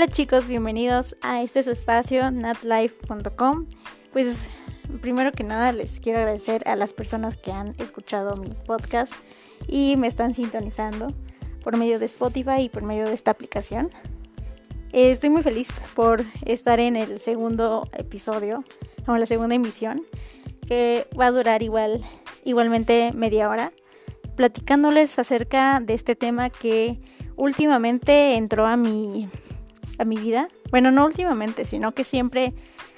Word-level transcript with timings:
Hola 0.00 0.10
chicos, 0.10 0.48
bienvenidos 0.48 1.14
a 1.20 1.42
este 1.42 1.62
su 1.62 1.70
espacio, 1.70 2.30
natlife.com. 2.30 3.66
Pues 4.14 4.48
primero 5.02 5.30
que 5.30 5.44
nada 5.44 5.72
les 5.72 6.00
quiero 6.00 6.20
agradecer 6.20 6.66
a 6.66 6.74
las 6.74 6.94
personas 6.94 7.36
que 7.36 7.52
han 7.52 7.74
escuchado 7.76 8.34
mi 8.36 8.48
podcast 8.64 9.12
y 9.68 9.96
me 9.98 10.06
están 10.08 10.32
sintonizando 10.34 11.08
por 11.62 11.76
medio 11.76 11.98
de 11.98 12.06
Spotify 12.06 12.62
y 12.62 12.68
por 12.70 12.82
medio 12.82 13.04
de 13.04 13.12
esta 13.12 13.32
aplicación. 13.32 13.90
Estoy 14.92 15.28
muy 15.28 15.42
feliz 15.42 15.68
por 15.94 16.24
estar 16.46 16.80
en 16.80 16.96
el 16.96 17.20
segundo 17.20 17.86
episodio, 17.92 18.64
o 19.06 19.18
la 19.18 19.26
segunda 19.26 19.54
emisión, 19.54 20.02
que 20.66 21.08
va 21.20 21.26
a 21.26 21.30
durar 21.30 21.62
igual, 21.62 22.02
igualmente 22.42 23.12
media 23.14 23.50
hora, 23.50 23.70
platicándoles 24.34 25.18
acerca 25.18 25.78
de 25.78 25.92
este 25.92 26.16
tema 26.16 26.48
que 26.48 26.98
últimamente 27.36 28.36
entró 28.36 28.66
a 28.66 28.78
mi 28.78 29.28
a 30.00 30.04
mi 30.04 30.16
vida. 30.16 30.48
Bueno, 30.70 30.90
no 30.90 31.04
últimamente, 31.04 31.64
sino 31.66 31.92
que 31.92 32.04
siempre 32.04 32.54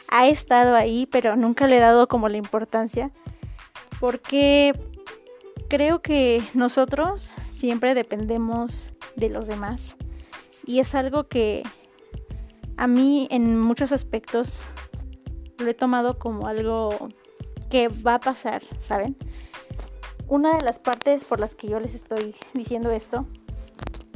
ha 0.09 0.29
estado 0.29 0.75
ahí, 0.75 1.07
pero 1.07 1.37
nunca 1.37 1.67
le 1.67 1.79
he 1.79 1.81
dado 1.81 2.07
como 2.07 2.29
la 2.29 2.37
importancia. 2.37 3.11
Porque 4.01 4.73
creo 5.69 6.01
que 6.03 6.43
nosotros 6.55 7.35
siempre 7.53 7.95
dependemos 7.95 8.93
de 9.17 9.31
los 9.31 9.47
demás. 9.47 9.97
Y 10.65 10.79
es 10.79 10.95
algo 10.95 11.29
que 11.29 11.63
a 12.77 12.87
mí 12.87 13.27
en 13.31 13.59
muchos 13.61 13.93
aspectos 13.93 14.61
lo 15.59 15.69
he 15.69 15.75
tomado 15.75 16.19
como 16.19 16.47
algo 16.47 17.09
que 17.71 17.89
va 17.89 18.17
a 18.17 18.21
pasar, 18.21 18.63
¿saben? 18.81 19.17
Una 20.29 20.57
de 20.57 20.65
las 20.65 20.79
partes 20.79 21.25
por 21.25 21.41
las 21.41 21.55
que 21.55 21.69
yo 21.69 21.81
les 21.81 21.95
estoy 21.95 22.35
diciendo 22.55 22.91
esto 22.91 23.27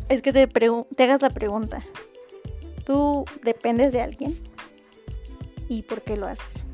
es 0.08 0.22
que 0.22 0.32
te, 0.32 0.46
te 0.46 1.02
hagas 1.04 1.22
la 1.22 1.30
pregunta, 1.30 1.82
¿Tú 2.86 3.24
dependes 3.42 3.92
de 3.92 4.00
alguien? 4.00 4.38
¿Y 5.68 5.82
por 5.82 6.02
qué 6.02 6.16
lo 6.16 6.28
haces? 6.28 6.64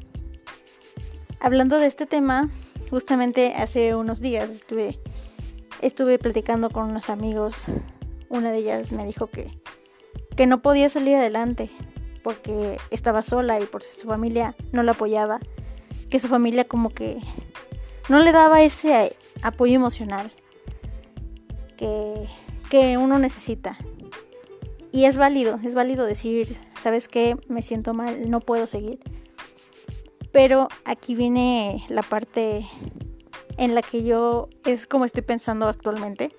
Hablando 1.40 1.78
de 1.78 1.86
este 1.86 2.04
tema, 2.04 2.50
justamente 2.90 3.54
hace 3.54 3.94
unos 3.94 4.20
días 4.20 4.50
estuve, 4.50 5.00
estuve 5.80 6.18
platicando 6.18 6.68
con 6.68 6.90
unos 6.90 7.08
amigos. 7.08 7.64
Una 8.28 8.50
de 8.50 8.58
ellas 8.58 8.92
me 8.92 9.06
dijo 9.06 9.28
que, 9.28 9.50
que 10.36 10.46
no 10.46 10.60
podía 10.60 10.90
salir 10.90 11.16
adelante 11.16 11.70
porque 12.22 12.76
estaba 12.90 13.22
sola 13.22 13.58
y 13.58 13.64
por 13.64 13.82
si 13.82 13.98
su 13.98 14.06
familia 14.06 14.54
no 14.70 14.82
la 14.82 14.92
apoyaba, 14.92 15.40
que 16.10 16.20
su 16.20 16.28
familia 16.28 16.68
como 16.68 16.90
que 16.90 17.16
no 18.10 18.18
le 18.18 18.32
daba 18.32 18.62
ese 18.62 19.16
apoyo 19.40 19.76
emocional 19.76 20.30
que, 21.78 22.26
que 22.68 22.98
uno 22.98 23.18
necesita. 23.18 23.78
Y 24.92 25.06
es 25.06 25.16
válido, 25.16 25.58
es 25.64 25.74
válido 25.74 26.04
decir, 26.04 26.56
¿sabes 26.80 27.08
qué? 27.08 27.36
Me 27.48 27.62
siento 27.62 27.94
mal, 27.94 28.30
no 28.30 28.40
puedo 28.40 28.66
seguir. 28.66 29.00
Pero 30.32 30.68
aquí 30.84 31.14
viene 31.14 31.82
la 31.88 32.02
parte 32.02 32.66
en 33.56 33.74
la 33.74 33.82
que 33.82 34.02
yo 34.02 34.48
es 34.66 34.86
como 34.86 35.06
estoy 35.06 35.22
pensando 35.22 35.66
actualmente. 35.66 36.30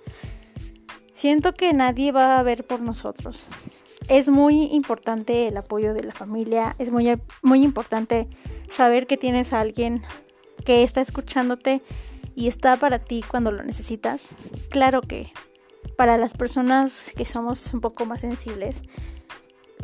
Siento 1.15 1.53
que 1.53 1.73
nadie 1.73 2.11
va 2.11 2.37
a 2.37 2.43
ver 2.43 2.65
por 2.65 2.79
nosotros. 2.79 3.47
Es 4.07 4.29
muy 4.29 4.65
importante 4.65 5.47
el 5.47 5.57
apoyo 5.57 5.93
de 5.93 6.03
la 6.03 6.13
familia, 6.13 6.75
es 6.77 6.91
muy, 6.91 7.19
muy 7.41 7.63
importante 7.63 8.27
saber 8.69 9.07
que 9.07 9.17
tienes 9.17 9.53
a 9.53 9.61
alguien 9.61 10.03
que 10.65 10.83
está 10.83 11.01
escuchándote 11.01 11.81
y 12.35 12.47
está 12.47 12.77
para 12.77 12.99
ti 12.99 13.23
cuando 13.27 13.51
lo 13.51 13.63
necesitas. 13.63 14.29
Claro 14.69 15.01
que 15.01 15.31
para 15.97 16.17
las 16.17 16.33
personas 16.33 17.11
que 17.15 17.25
somos 17.25 17.73
un 17.73 17.81
poco 17.81 18.05
más 18.05 18.21
sensibles, 18.21 18.81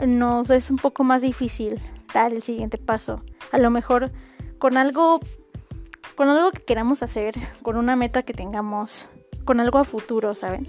nos 0.06 0.50
es 0.50 0.70
un 0.72 0.78
poco 0.78 1.04
más 1.04 1.22
difícil 1.22 1.80
dar 2.14 2.34
el 2.34 2.44
siguiente 2.44 2.78
paso. 2.78 3.24
A 3.52 3.58
lo 3.58 3.70
mejor 3.70 4.12
con 4.58 4.78
algo 4.78 5.20
con 6.16 6.28
algo 6.28 6.52
que 6.52 6.62
queramos 6.62 7.02
hacer, 7.02 7.34
con 7.62 7.78
una 7.78 7.96
meta 7.96 8.24
que 8.24 8.34
tengamos, 8.34 9.08
con 9.46 9.62
algo 9.62 9.78
a 9.78 9.86
futuro, 9.86 10.36
¿saben? 10.36 10.68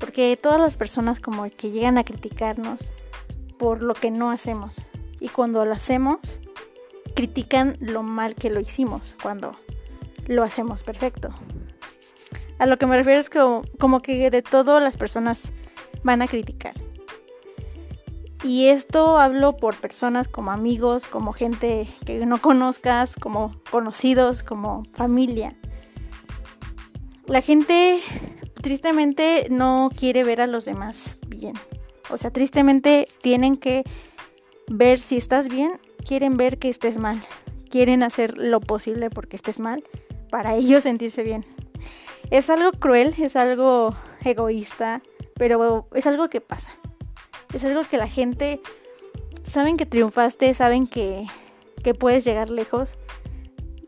Porque 0.00 0.36
todas 0.36 0.60
las 0.60 0.76
personas 0.76 1.20
como 1.20 1.44
que 1.44 1.70
llegan 1.70 1.96
a 1.96 2.02
criticarnos 2.02 2.90
por 3.56 3.82
lo 3.82 3.94
que 3.94 4.10
no 4.10 4.30
hacemos 4.30 4.80
y 5.20 5.28
cuando 5.28 5.64
lo 5.64 5.74
hacemos 5.74 6.18
critican 7.14 7.76
lo 7.78 8.02
mal 8.02 8.34
que 8.34 8.50
lo 8.50 8.58
hicimos 8.58 9.14
cuando 9.22 9.52
lo 10.26 10.42
hacemos 10.42 10.82
perfecto. 10.82 11.28
A 12.60 12.66
lo 12.66 12.76
que 12.76 12.84
me 12.84 12.94
refiero 12.94 13.18
es 13.18 13.30
que 13.30 13.40
como 13.78 14.00
que 14.00 14.30
de 14.30 14.42
todo 14.42 14.80
las 14.80 14.98
personas 14.98 15.50
van 16.02 16.20
a 16.20 16.28
criticar. 16.28 16.74
Y 18.44 18.66
esto 18.66 19.18
hablo 19.18 19.56
por 19.56 19.76
personas 19.76 20.28
como 20.28 20.50
amigos, 20.50 21.06
como 21.06 21.32
gente 21.32 21.88
que 22.04 22.26
no 22.26 22.38
conozcas, 22.38 23.16
como 23.16 23.52
conocidos, 23.70 24.42
como 24.42 24.82
familia. 24.92 25.56
La 27.24 27.40
gente 27.40 28.00
tristemente 28.60 29.46
no 29.50 29.90
quiere 29.96 30.22
ver 30.22 30.42
a 30.42 30.46
los 30.46 30.66
demás 30.66 31.16
bien. 31.28 31.54
O 32.10 32.18
sea, 32.18 32.30
tristemente 32.30 33.08
tienen 33.22 33.56
que 33.56 33.84
ver 34.68 34.98
si 34.98 35.16
estás 35.16 35.48
bien, 35.48 35.80
quieren 36.06 36.36
ver 36.36 36.58
que 36.58 36.68
estés 36.68 36.98
mal. 36.98 37.22
Quieren 37.70 38.02
hacer 38.02 38.36
lo 38.36 38.60
posible 38.60 39.08
porque 39.08 39.36
estés 39.36 39.60
mal 39.60 39.82
para 40.30 40.56
ellos 40.56 40.82
sentirse 40.82 41.22
bien. 41.22 41.46
Es 42.30 42.48
algo 42.48 42.70
cruel, 42.72 43.14
es 43.18 43.34
algo 43.36 43.94
egoísta, 44.24 45.02
pero 45.34 45.88
es 45.94 46.06
algo 46.06 46.28
que 46.28 46.40
pasa. 46.40 46.70
Es 47.52 47.64
algo 47.64 47.82
que 47.84 47.96
la 47.96 48.08
gente 48.08 48.60
saben 49.42 49.76
que 49.76 49.86
triunfaste, 49.86 50.54
saben 50.54 50.86
que, 50.86 51.26
que 51.82 51.94
puedes 51.94 52.24
llegar 52.24 52.50
lejos 52.50 52.98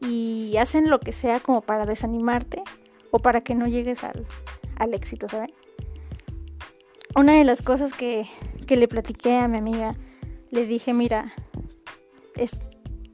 y 0.01 0.57
hacen 0.59 0.91
lo 0.91 0.99
que 0.99 1.13
sea 1.13 1.39
como 1.39 1.61
para 1.61 1.87
desanimarte 1.87 2.63
o 3.13 3.21
para 3.21 3.41
que 3.41 3.55
no 3.55 3.69
llegues 3.69 4.03
al, 4.03 4.27
al 4.77 4.95
éxito, 4.95 5.29
¿saben? 5.29 5.53
Una 7.15 7.35
de 7.35 7.45
las 7.45 7.63
cosas 7.63 7.93
que, 7.93 8.27
que 8.67 8.77
le 8.77 8.89
platiqué 8.89 9.37
a 9.37 9.47
mi 9.47 9.59
amiga, 9.59 9.95
le 10.51 10.67
dije, 10.67 10.95
mira, 10.95 11.33
es, 12.35 12.63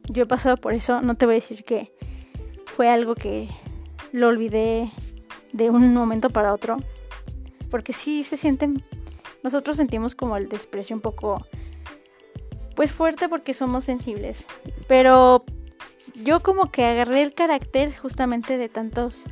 yo 0.09 0.23
he 0.23 0.27
pasado 0.27 0.57
por 0.57 0.73
eso, 0.73 1.03
no 1.03 1.17
te 1.17 1.27
voy 1.27 1.35
a 1.35 1.43
decir 1.43 1.65
que 1.65 1.93
fue 2.65 2.89
algo 2.89 3.15
que 3.15 3.49
lo 4.13 4.29
olvidé 4.29 4.91
de 5.53 5.71
un 5.71 5.95
momento 5.95 6.31
para 6.31 6.53
otro. 6.53 6.79
Porque 7.71 7.93
sí 7.93 8.25
se 8.25 8.37
sienten, 8.37 8.83
nosotros 9.43 9.77
sentimos 9.77 10.15
como 10.15 10.37
el 10.37 10.49
desprecio 10.49 10.97
un 10.97 11.03
poco, 11.03 11.45
pues 12.75 12.93
fuerte 12.93 13.29
porque 13.29 13.55
somos 13.55 13.85
sensibles. 13.85 14.47
Pero 14.87 15.45
yo 16.23 16.41
como 16.43 16.71
que 16.71 16.85
agarré 16.85 17.23
el 17.23 17.35
carácter 17.35 17.97
justamente 17.97 18.59
de 18.59 18.69
tantos, 18.69 19.25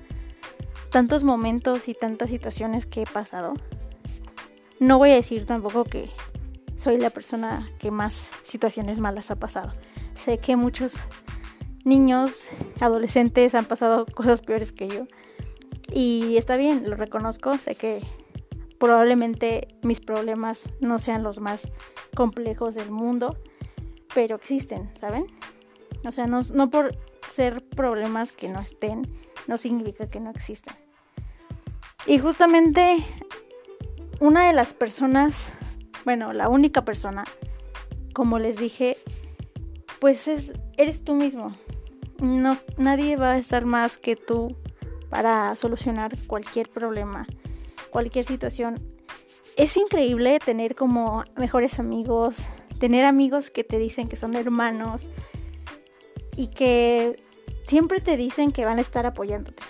tantos 0.91 1.25
momentos 1.25 1.89
y 1.89 1.95
tantas 1.95 2.31
situaciones 2.31 2.87
que 2.87 3.03
he 3.03 3.07
pasado. 3.07 3.55
No 4.79 4.99
voy 4.99 5.11
a 5.11 5.15
decir 5.15 5.47
tampoco 5.47 5.85
que 5.85 6.11
soy 6.77 6.99
la 6.99 7.11
persona 7.11 7.69
que 7.79 7.91
más 7.91 8.31
situaciones 8.43 8.99
malas 8.99 9.31
ha 9.31 9.37
pasado. 9.37 9.73
Sé 10.15 10.39
que 10.39 10.57
muchos 10.57 10.95
niños, 11.85 12.49
adolescentes 12.81 13.55
han 13.55 13.65
pasado 13.65 14.07
cosas 14.07 14.43
peores 14.43 14.73
que 14.73 14.89
yo. 14.89 15.07
Y 15.93 16.37
está 16.37 16.57
bien, 16.57 16.89
lo 16.89 16.97
reconozco, 16.97 17.57
sé 17.59 17.75
que 17.75 18.03
probablemente 18.79 19.69
mis 19.83 20.01
problemas 20.01 20.65
no 20.81 20.99
sean 20.99 21.23
los 21.23 21.41
más 21.41 21.63
complejos 22.15 22.75
del 22.75 22.91
mundo, 22.91 23.37
pero 24.15 24.37
existen, 24.37 24.91
¿saben? 25.01 25.27
O 26.07 26.13
sea, 26.13 26.27
no, 26.27 26.43
no 26.53 26.71
por 26.71 26.97
ser 27.33 27.63
problemas 27.69 28.33
que 28.33 28.49
no 28.49 28.61
estén, 28.61 29.03
no 29.47 29.59
significa 29.59 30.09
que 30.09 30.21
no 30.21 30.31
existan. 30.31 30.77
Y 32.07 32.19
justamente 32.19 32.99
una 34.21 34.47
de 34.47 34.53
las 34.53 34.75
personas, 34.75 35.49
bueno, 36.05 36.33
la 36.33 36.49
única 36.49 36.85
persona, 36.85 37.25
como 38.15 38.39
les 38.39 38.57
dije, 38.57 38.97
pues 39.99 40.29
es, 40.29 40.53
eres 40.77 41.05
tú 41.05 41.15
mismo. 41.15 41.53
No, 42.21 42.57
nadie 42.79 43.17
va 43.17 43.33
a 43.33 43.39
estar 43.39 43.67
más 43.67 43.99
que 43.99 44.17
tú 44.17 44.57
para 45.17 45.57
solucionar 45.57 46.15
cualquier 46.27 46.69
problema, 46.69 47.27
cualquier 47.89 48.23
situación. 48.23 48.79
Es 49.57 49.75
increíble 49.79 50.39
tener 50.45 50.75
como 50.75 51.25
mejores 51.37 51.79
amigos, 51.79 52.37
tener 52.79 53.07
amigos 53.07 53.49
que 53.49 53.65
te 53.65 53.79
dicen 53.79 54.09
que 54.09 54.19
son 54.19 54.37
hermanos 54.37 55.09
y 56.37 56.49
que 56.49 57.19
siempre 57.67 58.03
te 58.03 58.19
dicen 58.19 58.53
que 58.53 58.67
van 58.67 58.77
a 58.77 58.83
estar 58.83 59.07
apoyándote. 59.07 59.63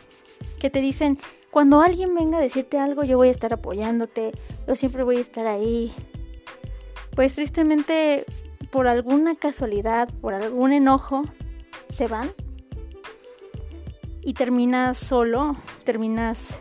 Que 0.58 0.68
te 0.68 0.80
dicen, 0.80 1.16
cuando 1.52 1.80
alguien 1.80 2.12
venga 2.12 2.38
a 2.38 2.40
decirte 2.40 2.80
algo, 2.80 3.04
yo 3.04 3.16
voy 3.16 3.28
a 3.28 3.30
estar 3.30 3.54
apoyándote, 3.54 4.32
yo 4.66 4.74
siempre 4.74 5.04
voy 5.04 5.18
a 5.18 5.20
estar 5.20 5.46
ahí. 5.46 5.92
Pues 7.14 7.36
tristemente, 7.36 8.24
por 8.72 8.88
alguna 8.88 9.36
casualidad, 9.36 10.08
por 10.20 10.34
algún 10.34 10.72
enojo, 10.72 11.22
se 11.88 12.08
van 12.08 12.32
y 14.26 14.34
terminas 14.34 14.98
solo, 14.98 15.54
terminas 15.84 16.60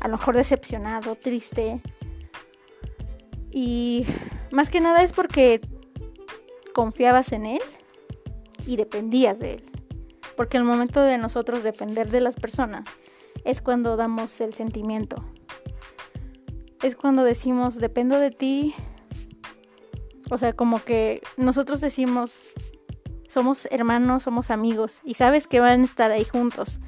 a 0.00 0.08
lo 0.08 0.16
mejor 0.16 0.34
decepcionado, 0.34 1.14
triste. 1.14 1.80
Y 3.52 4.04
más 4.50 4.68
que 4.68 4.80
nada 4.80 5.04
es 5.04 5.12
porque 5.12 5.60
confiabas 6.74 7.30
en 7.30 7.46
él 7.46 7.60
y 8.66 8.74
dependías 8.74 9.38
de 9.38 9.54
él. 9.54 9.64
Porque 10.36 10.56
el 10.56 10.64
momento 10.64 11.00
de 11.00 11.18
nosotros 11.18 11.62
depender 11.62 12.10
de 12.10 12.20
las 12.20 12.34
personas 12.34 12.84
es 13.44 13.62
cuando 13.62 13.96
damos 13.96 14.40
el 14.40 14.52
sentimiento. 14.54 15.24
Es 16.82 16.96
cuando 16.96 17.22
decimos, 17.22 17.76
dependo 17.76 18.18
de 18.18 18.32
ti. 18.32 18.74
O 20.32 20.36
sea, 20.36 20.52
como 20.52 20.82
que 20.82 21.22
nosotros 21.36 21.80
decimos, 21.80 22.42
somos 23.28 23.68
hermanos, 23.70 24.24
somos 24.24 24.50
amigos 24.50 25.00
y 25.04 25.14
sabes 25.14 25.46
que 25.46 25.60
van 25.60 25.82
a 25.82 25.84
estar 25.84 26.10
ahí 26.10 26.24
juntos. 26.24 26.80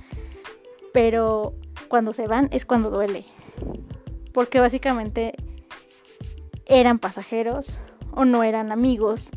Pero 0.93 1.55
cuando 1.89 2.13
se 2.13 2.27
van 2.27 2.49
es 2.53 2.65
cuando 2.65 2.91
duele. 2.91 3.25
Porque 4.33 4.61
básicamente 4.61 5.35
eran 6.67 6.99
pasajeros 6.99 7.79
o 8.13 8.25
no 8.25 8.43
eran 8.43 8.73
amigos 8.73 9.31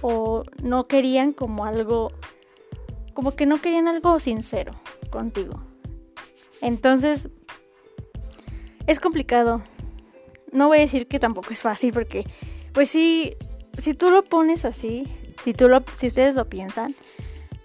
o 0.00 0.44
no 0.62 0.86
querían 0.86 1.32
como 1.32 1.64
algo, 1.64 2.12
como 3.14 3.36
que 3.36 3.46
no 3.46 3.60
querían 3.60 3.88
algo 3.88 4.18
sincero 4.20 4.72
contigo. 5.10 5.62
Entonces, 6.60 7.28
es 8.86 9.00
complicado. 9.00 9.62
No 10.52 10.68
voy 10.68 10.78
a 10.78 10.82
decir 10.82 11.08
que 11.08 11.18
tampoco 11.18 11.50
es 11.50 11.60
fácil 11.62 11.92
porque, 11.92 12.24
pues 12.72 12.90
sí, 12.90 13.34
si 13.78 13.94
tú 13.94 14.10
lo 14.10 14.24
pones 14.24 14.64
así, 14.64 15.04
si, 15.42 15.52
tú 15.52 15.68
lo, 15.68 15.84
si 15.96 16.08
ustedes 16.08 16.34
lo 16.34 16.48
piensan, 16.48 16.94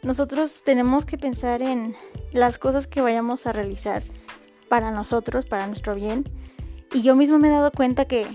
nosotros 0.02 0.64
tenemos 0.64 1.06
que 1.06 1.18
pensar 1.18 1.62
en 1.62 1.96
las 2.32 2.58
cosas 2.58 2.88
que 2.88 3.02
vayamos 3.02 3.46
a 3.46 3.52
realizar 3.52 4.02
para 4.68 4.92
nosotros, 4.92 5.46
para 5.46 5.68
nuestro 5.68 5.96
bien. 5.96 6.26
Y 6.94 7.02
yo 7.02 7.16
mismo 7.16 7.40
me 7.40 7.48
he 7.48 7.52
dado 7.52 7.72
cuenta 7.72 8.06
que, 8.06 8.28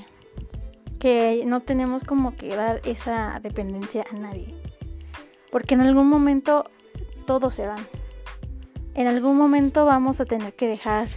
que 0.99 1.43
no 1.46 1.61
tenemos 1.61 2.05
como 2.05 2.37
que 2.37 2.55
dar 2.55 2.81
esa 2.85 3.41
dependencia 3.43 4.05
a 4.11 4.14
nadie. 4.14 4.55
Porque 5.50 5.75
en 5.75 5.82
algún 5.82 6.08
momento 6.08 6.70
todos 7.26 7.55
se 7.55 7.67
van. 7.67 7.87
En 8.94 9.06
algún 9.06 9.37
momento 9.37 9.85
vamos 9.87 10.20
a 10.20 10.25
tener 10.25 10.55
que 10.55 10.69
dejar 10.69 11.08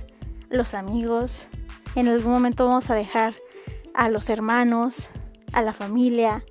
los 0.50 0.74
amigos. 0.74 1.48
En 1.96 2.08
algún 2.08 2.32
momento 2.32 2.66
vamos 2.66 2.90
a 2.90 2.96
dejar 2.96 3.34
a 3.94 4.10
los 4.10 4.30
hermanos, 4.30 5.10
a 5.54 5.62
la 5.62 5.74
familia, 5.74 6.44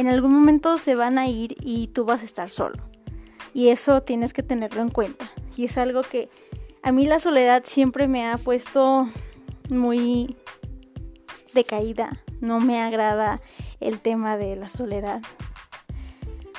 en 0.00 0.08
algún 0.08 0.32
momento 0.32 0.78
se 0.78 0.94
van 0.94 1.18
a 1.18 1.28
ir 1.28 1.56
y 1.60 1.88
tú 1.88 2.04
vas 2.04 2.22
a 2.22 2.24
estar 2.24 2.48
solo. 2.48 2.89
Y 3.52 3.68
eso 3.68 4.02
tienes 4.02 4.32
que 4.32 4.42
tenerlo 4.42 4.82
en 4.82 4.90
cuenta. 4.90 5.30
Y 5.56 5.64
es 5.64 5.78
algo 5.78 6.02
que 6.02 6.28
a 6.82 6.92
mí 6.92 7.06
la 7.06 7.20
soledad 7.20 7.64
siempre 7.66 8.08
me 8.08 8.28
ha 8.28 8.38
puesto 8.38 9.08
muy 9.68 10.36
decaída. 11.52 12.22
No 12.40 12.60
me 12.60 12.80
agrada 12.80 13.40
el 13.80 14.00
tema 14.00 14.36
de 14.36 14.56
la 14.56 14.68
soledad. 14.68 15.20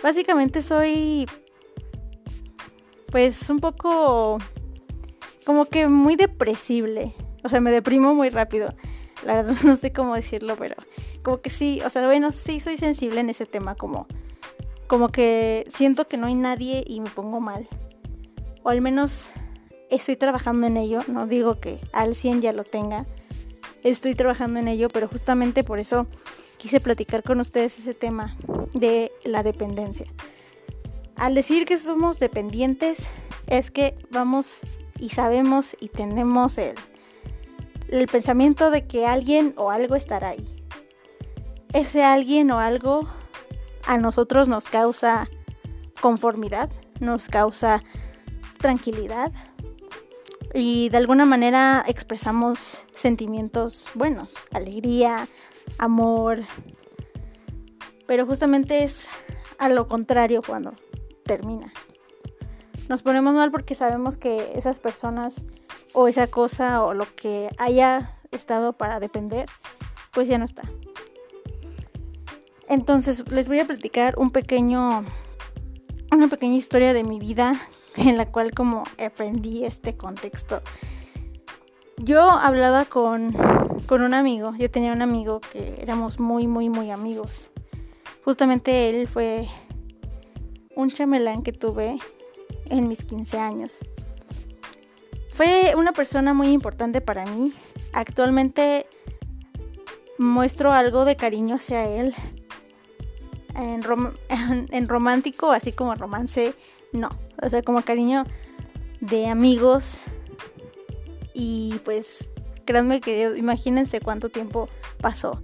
Básicamente 0.03 0.61
soy 0.61 1.27
pues 3.11 3.49
un 3.49 3.59
poco 3.59 4.37
como 5.45 5.65
que 5.65 5.87
muy 5.87 6.15
depresible. 6.15 7.13
O 7.43 7.49
sea, 7.49 7.59
me 7.59 7.71
deprimo 7.71 8.13
muy 8.13 8.29
rápido. 8.29 8.73
La 9.25 9.35
verdad 9.35 9.57
no 9.63 9.75
sé 9.75 9.91
cómo 9.91 10.15
decirlo, 10.15 10.55
pero 10.57 10.75
como 11.23 11.41
que 11.41 11.49
sí, 11.49 11.81
o 11.85 11.89
sea, 11.89 12.05
bueno, 12.05 12.31
sí 12.31 12.59
soy 12.59 12.77
sensible 12.77 13.19
en 13.19 13.29
ese 13.29 13.45
tema, 13.45 13.75
como, 13.75 14.07
como 14.91 15.07
que 15.07 15.65
siento 15.73 16.09
que 16.09 16.17
no 16.17 16.27
hay 16.27 16.35
nadie 16.35 16.83
y 16.85 16.99
me 16.99 17.09
pongo 17.09 17.39
mal. 17.39 17.65
O 18.61 18.67
al 18.67 18.81
menos 18.81 19.29
estoy 19.89 20.17
trabajando 20.17 20.67
en 20.67 20.75
ello, 20.75 20.99
no 21.07 21.27
digo 21.27 21.61
que 21.61 21.79
al 21.93 22.13
100 22.13 22.41
ya 22.41 22.51
lo 22.51 22.65
tenga, 22.65 23.05
estoy 23.83 24.15
trabajando 24.15 24.59
en 24.59 24.67
ello, 24.67 24.89
pero 24.89 25.07
justamente 25.07 25.63
por 25.63 25.79
eso 25.79 26.07
quise 26.57 26.81
platicar 26.81 27.23
con 27.23 27.39
ustedes 27.39 27.79
ese 27.79 27.93
tema 27.93 28.35
de 28.73 29.13
la 29.23 29.43
dependencia. 29.43 30.07
Al 31.15 31.35
decir 31.35 31.63
que 31.63 31.77
somos 31.77 32.19
dependientes, 32.19 33.11
es 33.47 33.71
que 33.71 33.97
vamos 34.09 34.59
y 34.99 35.07
sabemos 35.07 35.77
y 35.79 35.87
tenemos 35.87 36.57
el, 36.57 36.75
el 37.87 38.09
pensamiento 38.09 38.69
de 38.71 38.85
que 38.87 39.07
alguien 39.07 39.53
o 39.55 39.71
algo 39.71 39.95
estará 39.95 40.31
ahí 40.31 40.61
ese 41.73 42.03
alguien 42.03 42.51
o 42.51 42.59
algo 42.59 43.07
a 43.85 43.97
nosotros 43.97 44.47
nos 44.47 44.65
causa 44.65 45.27
conformidad, 46.01 46.69
nos 46.99 47.27
causa 47.27 47.83
tranquilidad 48.57 49.31
y 50.53 50.89
de 50.89 50.97
alguna 50.97 51.25
manera 51.25 51.83
expresamos 51.87 52.85
sentimientos 52.93 53.87
buenos, 53.93 54.35
alegría, 54.53 55.27
amor, 55.77 56.41
pero 58.07 58.25
justamente 58.25 58.83
es 58.83 59.07
a 59.57 59.69
lo 59.69 59.87
contrario 59.87 60.41
cuando 60.45 60.73
termina. 61.23 61.71
Nos 62.89 63.03
ponemos 63.03 63.33
mal 63.33 63.51
porque 63.51 63.75
sabemos 63.75 64.17
que 64.17 64.51
esas 64.55 64.79
personas 64.79 65.45
o 65.93 66.07
esa 66.07 66.27
cosa 66.27 66.83
o 66.83 66.93
lo 66.93 67.05
que 67.15 67.49
haya 67.57 68.19
estado 68.31 68.73
para 68.73 68.99
depender, 68.99 69.45
pues 70.11 70.27
ya 70.27 70.37
no 70.37 70.45
está. 70.45 70.63
Entonces 72.71 73.29
les 73.29 73.49
voy 73.49 73.59
a 73.59 73.65
platicar 73.65 74.17
un 74.17 74.31
pequeño, 74.31 75.03
una 76.09 76.27
pequeña 76.29 76.55
historia 76.55 76.93
de 76.93 77.03
mi 77.03 77.19
vida 77.19 77.59
en 77.97 78.15
la 78.15 78.31
cual 78.31 78.53
como 78.53 78.85
aprendí 78.97 79.65
este 79.65 79.97
contexto. 79.97 80.61
Yo 81.97 82.21
hablaba 82.21 82.85
con, 82.85 83.33
con 83.87 84.01
un 84.01 84.13
amigo, 84.13 84.53
yo 84.57 84.71
tenía 84.71 84.93
un 84.93 85.01
amigo 85.01 85.41
que 85.41 85.81
éramos 85.81 86.21
muy, 86.21 86.47
muy, 86.47 86.69
muy 86.69 86.91
amigos. 86.91 87.51
Justamente 88.23 88.89
él 88.89 89.09
fue 89.09 89.49
un 90.73 90.89
chamelán 90.91 91.43
que 91.43 91.51
tuve 91.51 91.97
en 92.67 92.87
mis 92.87 93.03
15 93.03 93.37
años. 93.37 93.79
Fue 95.33 95.73
una 95.75 95.91
persona 95.91 96.33
muy 96.33 96.51
importante 96.51 97.01
para 97.01 97.25
mí. 97.25 97.51
Actualmente 97.91 98.85
muestro 100.17 100.71
algo 100.71 101.03
de 101.03 101.17
cariño 101.17 101.55
hacia 101.55 101.85
él 101.85 102.15
en, 103.55 103.83
en, 104.71 104.87
romántico, 104.87 105.51
así 105.51 105.71
como 105.71 105.95
romance, 105.95 106.53
no. 106.93 107.09
O 107.41 107.49
sea, 107.49 107.61
como 107.61 107.81
cariño 107.81 108.25
de 108.99 109.27
amigos. 109.27 109.99
Y 111.33 111.79
pues, 111.85 112.29
créanme 112.65 113.01
que 113.01 113.33
imagínense 113.37 114.01
cuánto 114.01 114.29
tiempo 114.29 114.69
pasó 114.99 115.41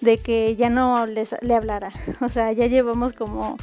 de 0.00 0.18
que 0.18 0.56
ya 0.56 0.70
no 0.70 1.06
les, 1.06 1.34
le 1.40 1.54
hablara. 1.54 1.92
O 2.20 2.28
sea, 2.28 2.52
ya 2.52 2.66
llevamos 2.66 3.12
como 3.12 3.56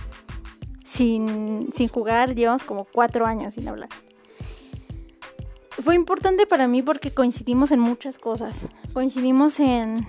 sin, 0.83 1.69
sin 1.73 1.89
jugar, 1.89 2.35
llevamos 2.35 2.63
como 2.63 2.85
cuatro 2.85 3.25
años 3.25 3.55
sin 3.55 3.67
hablar. 3.67 3.89
Fue 5.83 5.95
importante 5.95 6.47
para 6.47 6.67
mí 6.67 6.81
porque 6.81 7.11
coincidimos 7.11 7.71
en 7.71 7.79
muchas 7.79 8.17
cosas. 8.17 8.65
Coincidimos 8.93 9.59
en 9.59 10.07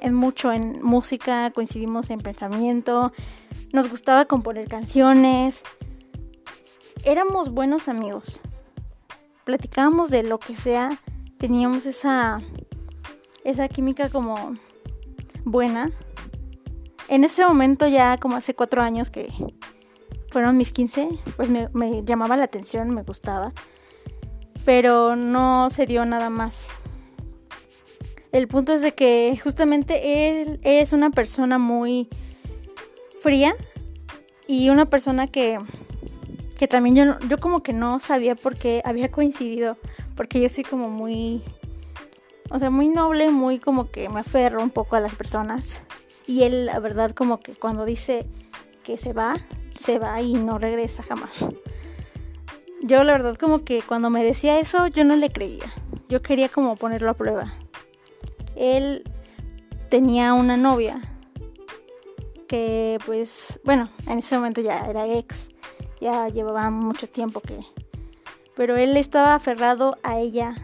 en 0.00 0.14
mucho 0.14 0.52
en 0.52 0.80
música, 0.82 1.50
coincidimos 1.50 2.10
en 2.10 2.20
pensamiento, 2.20 3.12
nos 3.72 3.90
gustaba 3.90 4.24
componer 4.24 4.68
canciones, 4.68 5.62
éramos 7.04 7.50
buenos 7.50 7.88
amigos, 7.88 8.40
platicábamos 9.44 10.10
de 10.10 10.22
lo 10.22 10.38
que 10.38 10.56
sea, 10.56 11.00
teníamos 11.38 11.86
esa, 11.86 12.40
esa 13.44 13.68
química 13.68 14.08
como 14.08 14.54
buena. 15.44 15.90
En 17.08 17.24
ese 17.24 17.46
momento 17.46 17.86
ya 17.86 18.18
como 18.18 18.36
hace 18.36 18.54
cuatro 18.54 18.82
años 18.82 19.10
que 19.10 19.32
fueron 20.30 20.56
mis 20.58 20.72
15, 20.72 21.08
pues 21.36 21.48
me, 21.48 21.68
me 21.72 22.04
llamaba 22.04 22.36
la 22.36 22.44
atención, 22.44 22.90
me 22.90 23.02
gustaba, 23.02 23.52
pero 24.64 25.16
no 25.16 25.70
se 25.70 25.86
dio 25.86 26.04
nada 26.04 26.28
más. 26.28 26.68
El 28.30 28.46
punto 28.46 28.74
es 28.74 28.82
de 28.82 28.92
que 28.92 29.38
justamente 29.42 30.40
él 30.40 30.60
es 30.62 30.92
una 30.92 31.10
persona 31.10 31.58
muy 31.58 32.08
fría 33.20 33.54
y 34.46 34.68
una 34.68 34.84
persona 34.84 35.26
que, 35.28 35.58
que 36.58 36.68
también 36.68 36.94
yo, 36.94 37.18
yo 37.28 37.38
como 37.38 37.62
que 37.62 37.72
no 37.72 38.00
sabía 38.00 38.34
por 38.34 38.56
qué 38.56 38.82
había 38.84 39.10
coincidido, 39.10 39.78
porque 40.14 40.42
yo 40.42 40.50
soy 40.50 40.64
como 40.64 40.90
muy, 40.90 41.42
o 42.50 42.58
sea, 42.58 42.68
muy 42.68 42.88
noble, 42.88 43.30
muy 43.30 43.58
como 43.58 43.90
que 43.90 44.10
me 44.10 44.20
aferro 44.20 44.62
un 44.62 44.70
poco 44.70 44.96
a 44.96 45.00
las 45.00 45.14
personas. 45.14 45.80
Y 46.26 46.42
él, 46.42 46.66
la 46.66 46.78
verdad, 46.80 47.12
como 47.12 47.40
que 47.40 47.52
cuando 47.52 47.86
dice 47.86 48.26
que 48.84 48.98
se 48.98 49.14
va, 49.14 49.36
se 49.74 49.98
va 49.98 50.20
y 50.20 50.34
no 50.34 50.58
regresa 50.58 51.02
jamás. 51.02 51.46
Yo 52.82 53.02
la 53.04 53.12
verdad 53.12 53.36
como 53.36 53.64
que 53.64 53.80
cuando 53.80 54.08
me 54.10 54.22
decía 54.22 54.60
eso 54.60 54.86
yo 54.86 55.02
no 55.04 55.16
le 55.16 55.30
creía. 55.30 55.72
Yo 56.10 56.20
quería 56.20 56.50
como 56.50 56.76
ponerlo 56.76 57.10
a 57.10 57.14
prueba 57.14 57.52
él 58.58 59.04
tenía 59.88 60.34
una 60.34 60.56
novia 60.56 61.00
que 62.46 62.98
pues 63.06 63.60
bueno, 63.64 63.88
en 64.06 64.18
ese 64.18 64.36
momento 64.36 64.60
ya 64.60 64.86
era 64.86 65.06
ex, 65.06 65.48
ya 66.00 66.28
llevaba 66.28 66.70
mucho 66.70 67.08
tiempo 67.08 67.40
que... 67.40 67.58
Pero 68.56 68.76
él 68.76 68.96
estaba 68.96 69.34
aferrado 69.34 69.98
a 70.02 70.18
ella 70.18 70.54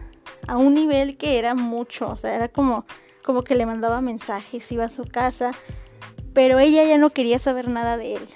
a 0.47 0.57
un 0.57 0.73
nivel 0.73 1.17
que 1.17 1.39
era 1.39 1.55
mucho, 1.55 2.09
o 2.09 2.17
sea, 2.17 2.35
era 2.35 2.49
como 2.49 2.85
como 3.25 3.43
que 3.43 3.55
le 3.55 3.65
mandaba 3.65 4.01
mensajes, 4.01 4.71
iba 4.71 4.85
a 4.85 4.89
su 4.89 5.03
casa, 5.05 5.51
pero 6.33 6.59
ella 6.59 6.83
ya 6.83 6.99
no 6.99 7.09
quería 7.09 7.39
saber 7.39 7.67
nada 7.67 7.97
de 7.97 8.17
él. 8.17 8.27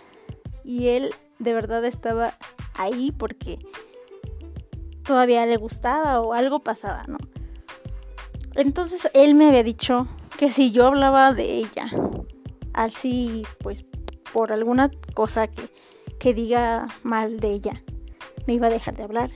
Y 0.64 0.88
él 0.88 1.14
de 1.38 1.54
verdad 1.54 1.86
estaba 1.86 2.34
ahí 2.74 3.12
porque 3.12 3.60
todavía 5.04 5.46
le 5.46 5.58
gustaba 5.58 6.20
o 6.22 6.34
algo 6.34 6.62
pasaba, 6.62 7.04
¿no? 7.08 7.20
Entonces 8.60 9.10
él 9.14 9.36
me 9.36 9.48
había 9.48 9.64
dicho 9.64 10.06
que 10.38 10.52
si 10.52 10.72
yo 10.72 10.88
hablaba 10.88 11.34
de 11.34 11.46
ella, 11.46 11.86
así 12.74 13.44
pues 13.60 13.86
por 14.34 14.52
alguna 14.52 14.92
cosa 15.14 15.48
que, 15.48 15.70
que 16.20 16.34
diga 16.34 16.88
mal 17.02 17.40
de 17.40 17.54
ella, 17.54 17.82
me 18.48 18.56
iba 18.56 18.68
a 18.68 18.70
dejar 18.70 18.98
de 18.98 19.04
hablar. 19.04 19.32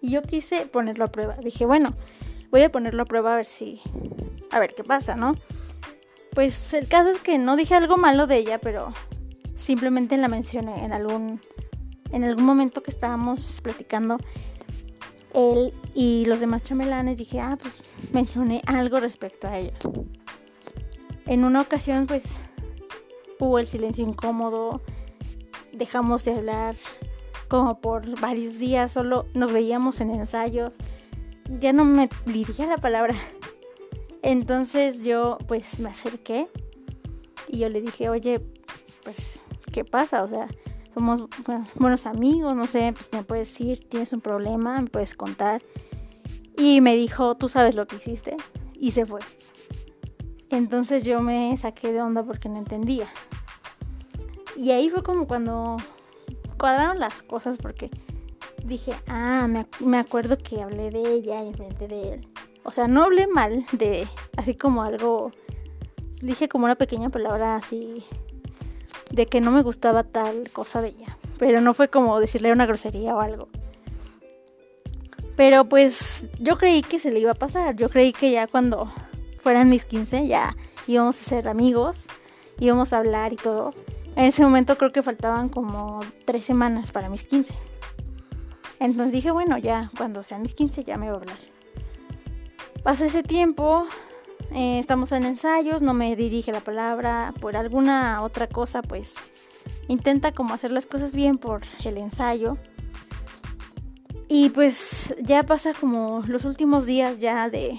Y 0.00 0.12
yo 0.12 0.22
quise 0.22 0.64
ponerlo 0.64 1.04
a 1.04 1.08
prueba. 1.08 1.36
Dije, 1.44 1.66
bueno, 1.66 1.94
voy 2.50 2.62
a 2.62 2.72
ponerlo 2.72 3.02
a 3.02 3.04
prueba 3.04 3.34
a 3.34 3.36
ver 3.36 3.44
si, 3.44 3.82
a 4.50 4.58
ver 4.58 4.74
qué 4.74 4.82
pasa, 4.82 5.14
¿no? 5.14 5.34
Pues 6.32 6.72
el 6.72 6.88
caso 6.88 7.10
es 7.10 7.20
que 7.20 7.36
no 7.36 7.54
dije 7.54 7.74
algo 7.74 7.98
malo 7.98 8.26
de 8.26 8.38
ella, 8.38 8.58
pero 8.58 8.94
simplemente 9.56 10.16
la 10.16 10.28
mencioné 10.28 10.86
en 10.86 10.94
algún, 10.94 11.38
en 12.10 12.24
algún 12.24 12.46
momento 12.46 12.82
que 12.82 12.92
estábamos 12.92 13.60
platicando 13.60 14.16
él 15.34 15.74
y 15.94 16.24
los 16.26 16.40
demás 16.40 16.62
chamelanes. 16.62 17.16
Dije, 17.16 17.40
ah, 17.40 17.58
pues 17.60 17.74
mencioné 18.12 18.62
algo 18.66 19.00
respecto 19.00 19.48
a 19.48 19.58
ella. 19.58 19.74
En 21.26 21.44
una 21.44 21.60
ocasión, 21.60 22.06
pues 22.06 22.22
hubo 23.38 23.58
el 23.58 23.66
silencio 23.66 24.04
incómodo, 24.04 24.80
dejamos 25.72 26.24
de 26.24 26.34
hablar 26.34 26.76
como 27.48 27.80
por 27.80 28.18
varios 28.20 28.58
días, 28.58 28.92
solo 28.92 29.26
nos 29.34 29.52
veíamos 29.52 30.00
en 30.00 30.10
ensayos, 30.10 30.72
ya 31.60 31.72
no 31.72 31.84
me 31.84 32.08
dirigía 32.24 32.66
la 32.66 32.78
palabra. 32.78 33.14
Entonces 34.22 35.02
yo 35.02 35.38
pues 35.48 35.78
me 35.80 35.90
acerqué 35.90 36.48
y 37.48 37.58
yo 37.58 37.68
le 37.68 37.82
dije, 37.82 38.08
oye, 38.08 38.40
pues, 39.04 39.40
¿qué 39.72 39.84
pasa? 39.84 40.22
O 40.22 40.28
sea, 40.28 40.48
somos 40.92 41.24
buenos 41.74 42.06
amigos, 42.06 42.54
no 42.54 42.66
sé, 42.66 42.92
pues, 42.92 43.08
me 43.12 43.22
puedes 43.22 43.48
decir, 43.48 43.88
tienes 43.88 44.12
un 44.12 44.20
problema, 44.20 44.80
me 44.80 44.88
puedes 44.88 45.14
contar. 45.14 45.62
Y 46.56 46.80
me 46.80 46.96
dijo, 46.96 47.36
tú 47.36 47.48
sabes 47.48 47.74
lo 47.74 47.86
que 47.86 47.96
hiciste. 47.96 48.36
Y 48.74 48.90
se 48.90 49.06
fue. 49.06 49.20
Entonces 50.50 51.02
yo 51.02 51.20
me 51.20 51.56
saqué 51.56 51.92
de 51.92 52.02
onda 52.02 52.22
porque 52.22 52.48
no 52.48 52.58
entendía. 52.58 53.08
Y 54.56 54.70
ahí 54.70 54.90
fue 54.90 55.02
como 55.02 55.26
cuando 55.26 55.78
cuadraron 56.58 57.00
las 57.00 57.22
cosas 57.22 57.56
porque 57.56 57.90
dije, 58.64 58.92
ah, 59.08 59.48
me, 59.80 59.98
acuerdo 59.98 60.36
que 60.38 60.62
hablé 60.62 60.90
de 60.90 61.02
ella 61.14 61.42
en 61.42 61.54
frente 61.54 61.88
de 61.88 62.14
él. 62.14 62.28
O 62.64 62.70
sea, 62.70 62.86
no 62.86 63.02
hablé 63.02 63.26
mal 63.26 63.64
de, 63.72 64.06
así 64.36 64.54
como 64.54 64.82
algo, 64.82 65.32
dije 66.20 66.48
como 66.48 66.66
una 66.66 66.76
pequeña 66.76 67.08
palabra 67.08 67.56
así, 67.56 68.04
de 69.12 69.26
que 69.26 69.40
no 69.40 69.50
me 69.50 69.62
gustaba 69.62 70.02
tal 70.02 70.50
cosa 70.50 70.80
de 70.80 70.88
ella. 70.88 71.16
Pero 71.38 71.60
no 71.60 71.74
fue 71.74 71.88
como 71.88 72.18
decirle 72.18 72.52
una 72.52 72.66
grosería 72.66 73.14
o 73.14 73.20
algo. 73.20 73.48
Pero 75.36 75.64
pues 75.64 76.26
yo 76.38 76.58
creí 76.58 76.82
que 76.82 76.98
se 76.98 77.10
le 77.10 77.20
iba 77.20 77.32
a 77.32 77.34
pasar. 77.34 77.76
Yo 77.76 77.88
creí 77.88 78.12
que 78.12 78.30
ya 78.30 78.46
cuando 78.46 78.90
fueran 79.40 79.68
mis 79.68 79.84
15 79.84 80.26
ya 80.26 80.56
íbamos 80.86 81.20
a 81.20 81.24
ser 81.24 81.48
amigos, 81.48 82.06
íbamos 82.58 82.92
a 82.92 82.98
hablar 82.98 83.32
y 83.32 83.36
todo. 83.36 83.72
En 84.16 84.26
ese 84.26 84.42
momento 84.42 84.76
creo 84.76 84.92
que 84.92 85.02
faltaban 85.02 85.48
como 85.48 86.00
tres 86.24 86.44
semanas 86.44 86.92
para 86.92 87.08
mis 87.08 87.24
15. 87.24 87.54
Entonces 88.78 89.12
dije, 89.12 89.30
bueno, 89.30 89.58
ya 89.58 89.90
cuando 89.96 90.22
sean 90.22 90.42
mis 90.42 90.54
15 90.54 90.84
ya 90.84 90.96
me 90.96 91.06
voy 91.06 91.14
a 91.14 91.20
hablar. 91.20 91.38
Pasa 92.82 93.06
ese 93.06 93.22
tiempo, 93.22 93.86
eh, 94.54 94.78
estamos 94.78 95.12
en 95.12 95.24
ensayos, 95.24 95.82
no 95.82 95.94
me 95.94 96.14
dirige 96.16 96.52
la 96.52 96.60
palabra, 96.60 97.32
por 97.40 97.56
alguna 97.56 98.22
otra 98.22 98.48
cosa, 98.48 98.82
pues 98.82 99.14
intenta 99.88 100.32
como 100.32 100.54
hacer 100.54 100.70
las 100.72 100.86
cosas 100.86 101.14
bien 101.14 101.38
por 101.38 101.62
el 101.84 101.98
ensayo. 101.98 102.58
Y 104.28 104.50
pues 104.50 105.14
ya 105.22 105.42
pasa 105.42 105.74
como 105.74 106.22
los 106.26 106.44
últimos 106.44 106.86
días 106.86 107.18
ya 107.18 107.50
de, 107.50 107.78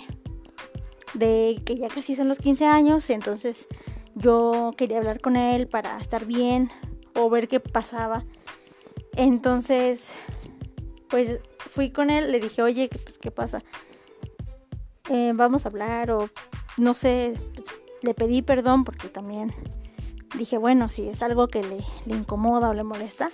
de 1.14 1.62
que 1.66 1.76
ya 1.76 1.88
casi 1.88 2.16
son 2.16 2.30
los 2.30 2.40
15 2.40 2.66
años, 2.66 3.10
entonces 3.10 3.68
yo 4.16 4.72
quería 4.78 5.00
hablar 5.00 5.20
con 5.20 5.36
él 5.36 5.68
para 5.68 6.00
estar 6.00 6.26
bien 6.26 6.70
o 7.16 7.30
ver 7.30 7.48
qué 7.48 7.60
pasaba. 7.60 8.26
Entonces, 9.16 10.10
pues 11.10 11.40
fui 11.58 11.92
con 11.92 12.10
él, 12.10 12.32
le 12.32 12.40
dije, 12.40 12.62
oye, 12.62 12.90
pues, 13.04 13.18
¿qué 13.18 13.32
pasa? 13.32 13.64
Eh, 15.10 15.32
vamos 15.36 15.66
a 15.66 15.70
hablar 15.70 16.12
o 16.12 16.30
no 16.78 16.94
sé, 16.94 17.40
le 18.02 18.14
pedí 18.14 18.42
perdón 18.42 18.84
porque 18.84 19.08
también 19.08 19.52
dije, 20.38 20.58
bueno, 20.58 20.90
si 20.90 21.08
es 21.08 21.22
algo 21.22 21.48
que 21.48 21.62
le, 21.64 21.78
incomoda 22.14 22.70
o 22.70 22.74
le 22.74 22.84
molesta, 22.84 23.30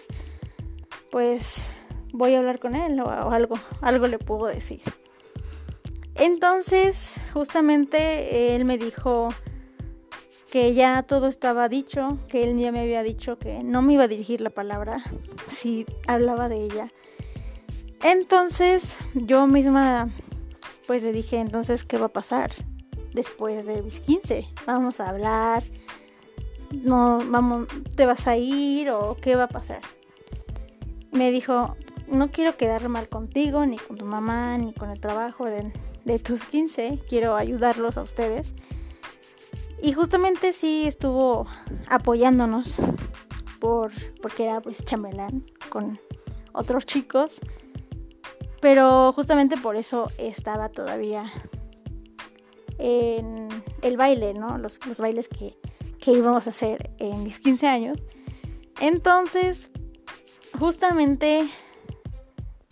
pues 1.12 1.72
voy 2.12 2.34
a 2.34 2.39
hablar 2.39 2.60
con 2.60 2.75
él 2.75 3.00
o, 3.00 3.05
o 3.05 3.31
algo, 3.31 3.55
algo 3.81 4.08
le 4.08 4.19
puedo 4.19 4.46
decir. 4.46 4.81
Entonces, 6.15 7.15
justamente 7.34 8.55
él 8.55 8.65
me 8.65 8.77
dijo, 8.77 9.29
que 10.50 10.74
ya 10.74 11.03
todo 11.03 11.27
estaba 11.27 11.69
dicho, 11.69 12.17
que 12.27 12.43
él 12.43 12.58
ya 12.58 12.72
me 12.72 12.81
había 12.81 13.03
dicho 13.03 13.38
que 13.38 13.63
no 13.63 13.81
me 13.81 13.93
iba 13.93 14.05
a 14.05 14.08
dirigir 14.08 14.41
la 14.41 14.50
palabra 14.50 15.03
si 15.48 15.86
hablaba 16.08 16.50
de 16.50 16.63
ella. 16.63 16.91
Entonces 18.03 18.98
yo 19.13 19.46
misma 19.48 20.10
pues 20.88 21.03
le 21.03 21.12
dije, 21.12 21.38
entonces, 21.38 21.84
¿qué 21.84 22.00
va 22.00 22.08
a 22.08 22.13
pasar 22.13 22.50
después 23.13 23.66
de 23.66 23.82
mis 23.82 24.00
15? 24.01 24.46
Vamos 24.66 25.00
a 25.00 25.10
hablar, 25.10 25.63
no, 26.72 27.20
vamos, 27.25 27.68
¿te 27.96 28.06
vas 28.06 28.28
a 28.28 28.38
ir 28.38 28.89
o 28.92 29.18
qué 29.22 29.36
va 29.36 29.46
a 29.46 29.48
pasar? 29.48 29.82
Me 31.12 31.32
dijo, 31.32 31.75
no 32.08 32.32
quiero 32.32 32.58
quedar 32.58 32.88
mal 32.89 33.10
contigo, 33.10 33.66
ni 33.66 33.78
con 33.78 33.98
tu 33.98 34.06
mamá, 34.06 34.58
ni 34.58 34.74
con 34.74 34.89
el 34.89 35.00
trabajo 35.00 35.46
de, 35.46 35.72
tus 36.20 36.44
15, 36.44 37.00
quiero 37.08 37.36
ayudarlos 37.36 37.98
a 37.98 38.01
ustedes 38.01 38.56
y 39.82 39.94
justamente 39.94 40.54
sí 40.54 40.86
estuvo 40.88 41.46
apoyándonos 41.88 42.75
por, 43.60 43.92
porque 44.22 44.46
era 44.46 44.60
pues 44.60 44.84
chambelán 44.84 45.46
con 45.70 46.00
otros 46.51 46.86
chicos. 46.86 47.39
Pero 48.60 49.13
justamente 49.13 49.56
por 49.56 49.75
eso 49.75 50.12
estaba 50.18 50.70
todavía 50.70 51.25
en 52.80 53.50
el 53.82 53.98
baile, 53.98 54.34
¿no? 54.34 54.58
Los, 54.58 54.80
bailes 55.00 55.28
que, 55.28 55.56
íbamos 56.12 56.48
a 56.48 56.50
hacer 56.50 56.90
en 56.98 57.24
mis 57.24 57.40
15 57.40 57.68
años. 57.68 58.00
Entonces, 58.82 59.70
justamente 60.58 61.48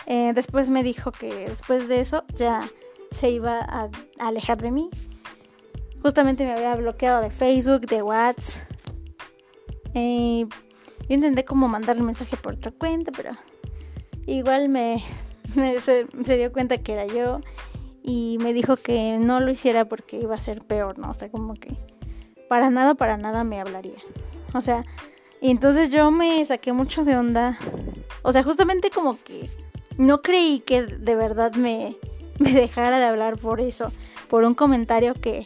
eh, 0.07 0.31
después 0.33 0.69
me 0.69 0.81
dijo 0.81 1.11
que 1.11 1.47
después 1.49 1.87
de 1.87 1.99
eso 1.99 2.23
ya 2.35 2.67
se 3.11 3.29
iba 3.29 3.59
a 3.59 3.89
alejar 4.19 4.59
de 4.61 4.71
mí 4.71 4.89
Justamente 6.01 6.45
me 6.45 6.53
había 6.53 6.75
bloqueado 6.75 7.21
de 7.21 7.29
Facebook, 7.29 7.81
de 7.81 8.01
WhatsApp. 8.01 8.71
Eh, 9.93 10.45
yo 11.09 11.13
intenté 11.13 11.43
como 11.43 11.67
mandarle 11.67 12.03
mensaje 12.03 12.37
por 12.37 12.53
otra 12.53 12.71
cuenta, 12.71 13.11
pero 13.11 13.31
igual 14.25 14.69
me, 14.69 15.03
se, 15.83 16.05
dio 16.37 16.51
cuenta 16.51 16.77
que 16.77 16.93
era 16.93 17.07
yo 17.07 17.41
y 18.07 18.37
me 18.39 18.53
dijo 18.53 18.77
que 18.77 19.17
no 19.19 19.41
lo 19.41 19.51
hiciera 19.51 19.83
porque 19.83 20.17
iba 20.17 20.33
a 20.33 20.39
ser 20.39 20.61
peor, 20.61 20.97
¿no? 20.97 21.11
O 21.11 21.13
sea, 21.13 21.29
como 21.29 21.55
que 21.55 21.75
para 22.47 22.69
nada, 22.69 22.93
para 22.93 23.17
nada 23.17 23.43
me 23.43 23.59
hablaría. 23.59 23.97
O 24.53 24.61
sea, 24.61 24.85
y 25.41 25.51
entonces 25.51 25.91
yo 25.91 26.09
me 26.09 26.43
saqué 26.45 26.71
mucho 26.71 27.03
de 27.03 27.17
onda. 27.17 27.59
O 28.21 28.31
sea, 28.31 28.43
justamente 28.43 28.91
como 28.91 29.21
que 29.21 29.49
no 29.97 30.21
creí 30.21 30.61
que 30.61 30.83
de 30.83 31.15
verdad 31.15 31.53
me, 31.55 31.97
me 32.39 32.53
dejara 32.53 32.97
de 32.97 33.03
hablar 33.03 33.37
por 33.37 33.59
eso, 33.59 33.91
por 34.29 34.45
un 34.45 34.55
comentario 34.55 35.13
que 35.13 35.45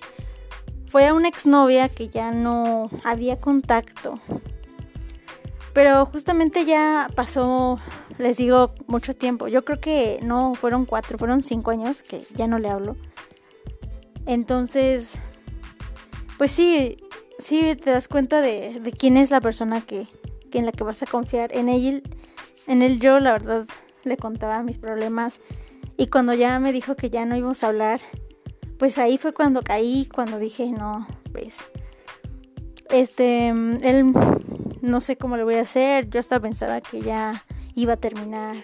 fue 0.86 1.08
a 1.08 1.15
una 1.15 1.30
exnovia 1.30 1.89
que 1.89 2.10
ya 2.10 2.32
no 2.32 2.91
había 3.03 3.39
contacto. 3.39 4.20
Pero 5.73 6.05
justamente 6.05 6.65
ya 6.65 7.09
pasó, 7.15 7.79
les 8.17 8.37
digo, 8.37 8.73
mucho 8.87 9.15
tiempo. 9.15 9.47
Yo 9.47 9.63
creo 9.63 9.79
que 9.79 10.19
no 10.21 10.53
fueron 10.55 10.85
cuatro, 10.85 11.17
fueron 11.17 11.43
cinco 11.43 11.71
años 11.71 12.03
que 12.03 12.23
ya 12.35 12.47
no 12.47 12.59
le 12.59 12.69
hablo. 12.69 12.97
Entonces, 14.25 15.13
pues 16.37 16.51
sí, 16.51 16.97
sí 17.39 17.75
te 17.75 17.91
das 17.91 18.07
cuenta 18.07 18.41
de, 18.41 18.93
quién 18.97 19.15
es 19.15 19.31
la 19.31 19.41
persona 19.41 19.81
que, 19.81 20.07
que, 20.51 20.59
en 20.59 20.65
la 20.65 20.71
que 20.73 20.83
vas 20.83 21.01
a 21.03 21.05
confiar. 21.07 21.55
En 21.55 21.69
él, 21.69 22.03
en 22.67 22.81
él 22.81 22.99
yo 22.99 23.19
la 23.19 23.31
verdad 23.31 23.65
le 24.03 24.17
contaba 24.17 24.61
mis 24.63 24.77
problemas. 24.77 25.41
Y 25.97 26.07
cuando 26.07 26.33
ya 26.33 26.59
me 26.59 26.73
dijo 26.73 26.95
que 26.95 27.09
ya 27.09 27.25
no 27.25 27.37
íbamos 27.37 27.63
a 27.63 27.67
hablar, 27.67 28.01
pues 28.77 28.97
ahí 28.97 29.17
fue 29.17 29.33
cuando 29.33 29.61
caí, 29.61 30.09
cuando 30.13 30.39
dije, 30.39 30.71
no, 30.71 31.05
pues, 31.31 31.57
este, 32.89 33.49
él, 33.49 34.13
no 34.81 35.00
sé 35.00 35.15
cómo 35.17 35.38
le 35.38 35.43
voy 35.43 35.55
a 35.55 35.61
hacer, 35.61 36.09
yo 36.09 36.19
estaba 36.19 36.41
pensada 36.41 36.81
que 36.81 37.01
ya 37.01 37.45
iba 37.75 37.93
a 37.93 37.97
terminar, 37.97 38.57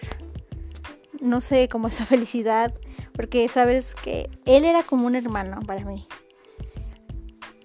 no 1.20 1.40
sé, 1.40 1.68
como 1.68 1.88
esa 1.88 2.04
felicidad, 2.06 2.74
porque 3.12 3.48
sabes 3.48 3.94
que 3.94 4.28
él 4.44 4.64
era 4.64 4.82
como 4.82 5.06
un 5.06 5.14
hermano 5.14 5.60
para 5.66 5.84
mí. 5.84 6.06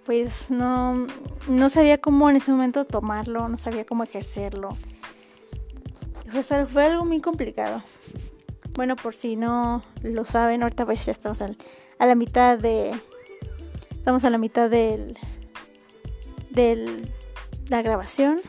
pues 0.06 0.52
no, 0.52 1.08
no 1.48 1.70
sabía 1.70 1.98
cómo 1.98 2.30
en 2.30 2.36
ese 2.36 2.52
momento 2.52 2.86
tomarlo, 2.86 3.48
no 3.48 3.58
sabía 3.58 3.86
cómo 3.86 4.04
ejercerlo. 4.04 4.70
Fue, 6.30 6.66
fue 6.66 6.86
algo 6.86 7.06
muy 7.06 7.22
complicado. 7.22 7.82
Bueno, 8.74 8.96
por 8.96 9.14
si 9.14 9.36
no 9.36 9.84
lo 10.02 10.26
saben, 10.26 10.64
ahorita 10.64 10.86
pues 10.86 11.06
ya 11.06 11.12
estamos 11.12 11.42
a 11.42 12.06
la 12.06 12.16
mitad 12.16 12.58
de... 12.58 12.92
Estamos 13.92 14.24
a 14.26 14.30
la 14.30 14.38
mitad 14.38 14.70
del... 14.70 15.18
de 16.50 17.08
la 17.68 17.82
grabación. 17.82 18.40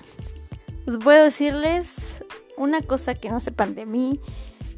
Pues 0.84 0.98
puedo 1.02 1.24
decirles 1.24 2.24
una 2.56 2.82
cosa 2.82 3.14
que 3.14 3.30
no 3.30 3.40
sepan 3.40 3.74
de 3.74 3.86
mí 3.86 4.20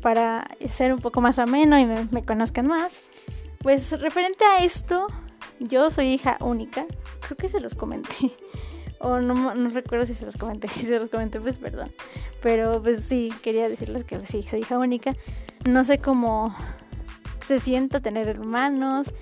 para 0.00 0.46
ser 0.72 0.92
un 0.92 1.00
poco 1.00 1.20
más 1.20 1.38
ameno 1.38 1.78
y 1.78 1.84
me, 1.84 2.24
conozcan 2.24 2.66
más. 2.66 3.00
Pues 3.58 3.90
referente 4.00 4.44
a 4.44 4.64
esto, 4.64 5.08
yo 5.58 5.90
soy 5.90 6.12
hija 6.12 6.36
única. 6.40 6.86
Creo 7.20 7.36
que 7.36 7.48
se 7.48 7.60
los 7.60 7.74
comenté. 7.74 8.14
O 8.98 9.20
no, 9.20 9.52
recuerdo 9.68 10.06
si 10.06 10.14
se 10.14 10.24
los 10.24 10.38
comenté. 10.38 10.68
Si 10.74 10.86
se 10.86 10.98
los 10.98 11.10
comenté, 11.10 11.38
pues 11.38 11.58
perdón. 11.58 11.92
Pero 12.42 12.82
pues 12.82 13.04
sí, 13.04 13.30
quería 13.42 13.68
decirles 13.68 14.04
que 14.04 14.24
sí, 14.24 14.42
soy 14.42 14.60
hija 14.60 14.78
única. 14.78 15.14
No 15.66 15.84
sé 15.84 15.98
cómo 15.98 16.56
se 17.46 17.60
sienta 17.60 18.00
tener 18.00 18.26
hermanos. 18.28 19.12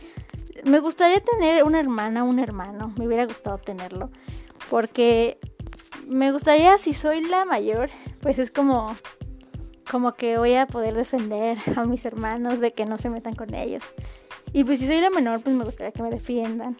Me 0.64 0.78
gustaría 0.78 1.20
tener 1.20 1.64
una 1.64 1.80
hermana, 1.80 2.22
un 2.22 2.38
hermano. 2.38 2.94
Me 2.96 3.06
hubiera 3.06 3.26
gustado 3.26 3.58
tenerlo. 3.58 4.10
Porque 4.70 5.38
me 6.06 6.32
gustaría, 6.32 6.78
si 6.78 6.94
soy 6.94 7.22
la 7.22 7.44
mayor, 7.44 7.90
pues 8.20 8.38
es 8.38 8.50
como 8.50 8.96
como 9.90 10.14
que 10.14 10.38
voy 10.38 10.54
a 10.54 10.66
poder 10.66 10.94
defender 10.94 11.58
a 11.76 11.84
mis 11.84 12.04
hermanos 12.04 12.58
de 12.60 12.72
que 12.72 12.84
no 12.84 12.98
se 12.98 13.10
metan 13.10 13.34
con 13.34 13.54
ellos. 13.54 13.84
Y 14.52 14.64
pues 14.64 14.80
si 14.80 14.86
soy 14.86 15.00
la 15.00 15.10
menor, 15.10 15.40
pues 15.40 15.54
me 15.54 15.64
gustaría 15.64 15.92
que 15.92 16.02
me 16.02 16.10
defiendan. 16.10 16.76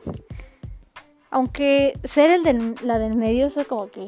Aunque 1.30 1.98
ser 2.04 2.30
el 2.30 2.42
de 2.44 2.74
la 2.82 2.98
del 2.98 3.16
medio, 3.16 3.46
eso 3.46 3.66
como 3.66 3.88
que 3.88 4.06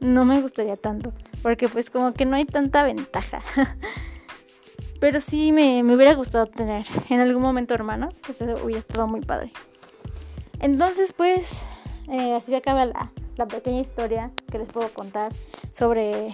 no 0.00 0.24
me 0.24 0.40
gustaría 0.40 0.76
tanto. 0.76 1.12
Porque 1.42 1.68
pues 1.68 1.90
como 1.90 2.12
que 2.14 2.24
no 2.24 2.36
hay 2.36 2.44
tanta 2.44 2.82
ventaja. 2.82 3.42
Pero 5.00 5.20
sí 5.20 5.52
me, 5.52 5.82
hubiera 5.82 6.14
gustado 6.14 6.46
tener 6.46 6.86
en 7.10 7.20
algún 7.20 7.42
momento 7.42 7.74
hermanos. 7.74 8.14
Eso 8.28 8.44
hubiera 8.64 8.80
estado 8.80 9.06
muy 9.06 9.20
padre. 9.20 9.52
Entonces 10.60 11.12
pues 11.12 11.62
eh, 12.10 12.34
así 12.34 12.50
se 12.50 12.56
acaba 12.56 12.84
la, 12.84 13.12
la 13.36 13.46
pequeña 13.46 13.80
historia 13.80 14.30
que 14.50 14.58
les 14.58 14.68
puedo 14.68 14.88
contar 14.88 15.32
sobre 15.72 16.32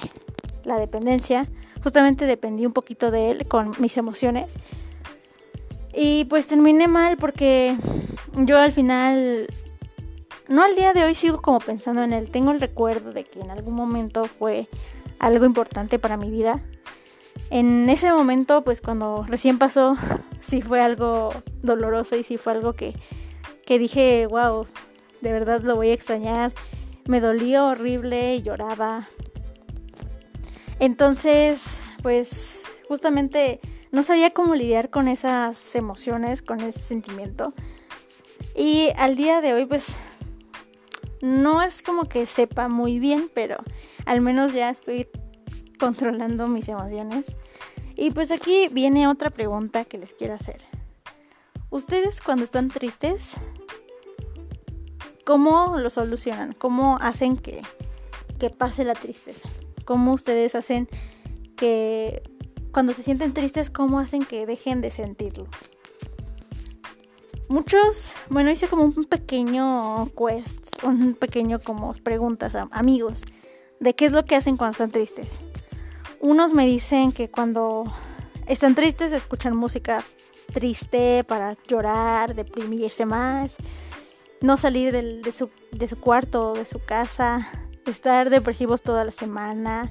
la 0.65 0.79
dependencia 0.79 1.49
justamente 1.85 2.25
dependí 2.25 2.65
un 2.65 2.73
poquito 2.73 3.11
de 3.11 3.31
él 3.31 3.47
con 3.47 3.73
mis 3.79 3.99
emociones. 3.99 4.51
Y 5.95 6.25
pues 6.25 6.47
terminé 6.47 6.89
mal 6.89 7.19
porque 7.19 7.77
yo 8.33 8.59
al 8.59 8.73
final, 8.73 9.47
no 10.49 10.65
al 10.65 10.75
día 10.75 10.95
de 10.95 11.05
hoy 11.05 11.15
sigo 11.15 11.43
como 11.43 11.61
pensando 11.61 12.03
en 12.03 12.15
él. 12.15 12.31
Tengo 12.31 12.51
el 12.51 12.61
recuerdo 12.61 13.13
de 13.13 13.25
que 13.25 13.41
en 13.41 13.51
algún 13.51 13.75
momento 13.75 14.25
fue 14.25 14.67
algo 15.19 15.45
importante 15.45 15.99
para 15.99 16.17
mi 16.17 16.31
vida. 16.31 16.63
En 17.51 17.89
ese 17.91 18.11
momento, 18.11 18.65
pues 18.65 18.81
cuando 18.81 19.25
recién 19.29 19.59
pasó, 19.59 19.95
sí 20.41 20.63
fue 20.63 20.81
algo 20.81 21.31
doloroso 21.63 22.17
y 22.17 22.23
sí 22.23 22.39
fue 22.39 22.55
algo 22.55 22.73
que, 22.73 22.95
que 23.67 23.79
dije, 23.79 24.27
wow, 24.27 24.67
de 25.25 25.33
verdad 25.33 25.63
lo 25.63 25.75
voy 25.75 25.89
a 25.89 25.95
extrañar. 25.95 26.53
Me 27.07 27.21
dolió 27.21 27.69
horrible 27.69 28.41
lloraba. 28.43 29.09
Entonces, 30.79 31.63
pues 32.03 32.63
justamente 32.89 33.61
no 33.91 34.03
sabía 34.03 34.31
cómo 34.31 34.55
lidiar 34.55 34.91
con 34.91 35.09
esas 35.09 35.75
emociones, 35.75 36.43
con 36.43 36.61
ese 36.61 36.79
sentimiento. 36.79 37.55
Y 38.55 38.91
al 38.99 39.17
día 39.17 39.41
de 39.41 39.55
hoy, 39.55 39.65
pues 39.65 39.97
no 41.23 41.63
es 41.63 41.83
como 41.83 42.05
que 42.05 42.27
sepa 42.27 42.69
muy 42.69 42.99
bien, 42.99 43.31
pero 43.35 43.57
al 44.05 44.21
menos 44.21 44.53
ya 44.53 44.69
estoy 44.69 45.09
controlando 45.79 46.49
mis 46.49 46.69
emociones. 46.69 47.35
Y 47.97 48.11
pues 48.11 48.31
aquí 48.31 48.69
viene 48.71 49.09
otra 49.09 49.31
pregunta 49.31 49.87
que 49.87 49.97
les 49.97 50.13
quiero 50.13 50.35
hacer. 50.35 50.63
Ustedes 51.71 52.21
cuando 52.21 52.45
están 52.45 52.69
tristes, 52.69 53.33
¿cómo 55.25 55.77
lo 55.79 55.91
solucionan? 55.91 56.53
¿Cómo 56.53 56.99
hacen 57.01 57.37
que, 57.37 57.63
que 58.39 58.51
pase 58.51 58.85
la 58.85 58.95
tristeza? 58.95 59.49
cómo 59.85 60.13
ustedes 60.13 60.55
hacen 60.55 60.89
que 61.57 62.23
cuando 62.73 62.93
se 62.93 63.03
sienten 63.03 63.33
tristes, 63.33 63.71
cómo 63.71 64.01
hacen 64.01 64.25
que 64.25 64.47
dejen 64.47 64.81
de 64.81 64.91
sentirlo. 64.91 65.47
Muchos, 67.49 68.13
bueno, 68.31 68.51
hice 68.51 68.67
como 68.67 68.85
un 68.85 69.05
pequeño 69.05 70.11
quest, 70.17 70.83
un 70.83 71.15
pequeño 71.15 71.61
como 71.61 71.93
preguntas 71.93 72.55
a 72.55 72.69
amigos 72.73 73.23
de 73.79 73.95
qué 73.95 74.07
es 74.07 74.13
lo 74.13 74.25
que 74.25 74.35
hacen 74.35 74.57
cuando 74.57 74.73
están 74.73 74.91
tristes. 74.91 75.39
Unos 76.21 76.55
me 76.55 76.67
dicen 76.67 77.13
que 77.13 77.31
cuando 77.31 77.85
están 78.47 78.75
tristes 78.75 79.13
escuchan 79.13 79.55
música 79.55 80.03
triste 80.53 81.23
para 81.25 81.57
llorar, 81.69 82.35
deprimirse 82.35 83.07
más, 83.07 83.53
no 84.45 84.59
salir 84.59 84.93
de, 84.93 85.33
su, 85.33 85.49
cuarto 85.97 86.53
de 86.53 86.67
su 86.67 86.79
casa, 86.79 87.49
estar 87.87 88.29
depresivos 88.29 88.83
toda 88.83 89.03
la 89.05 89.11
semana. 89.11 89.91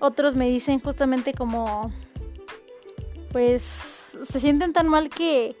Otros 0.00 0.36
me 0.36 0.50
dicen 0.50 0.80
justamente 0.80 1.32
como, 1.32 1.90
pues, 3.32 3.62
se 4.22 4.38
sienten 4.38 4.74
tan 4.74 4.86
mal 4.86 5.08
que, 5.08 5.56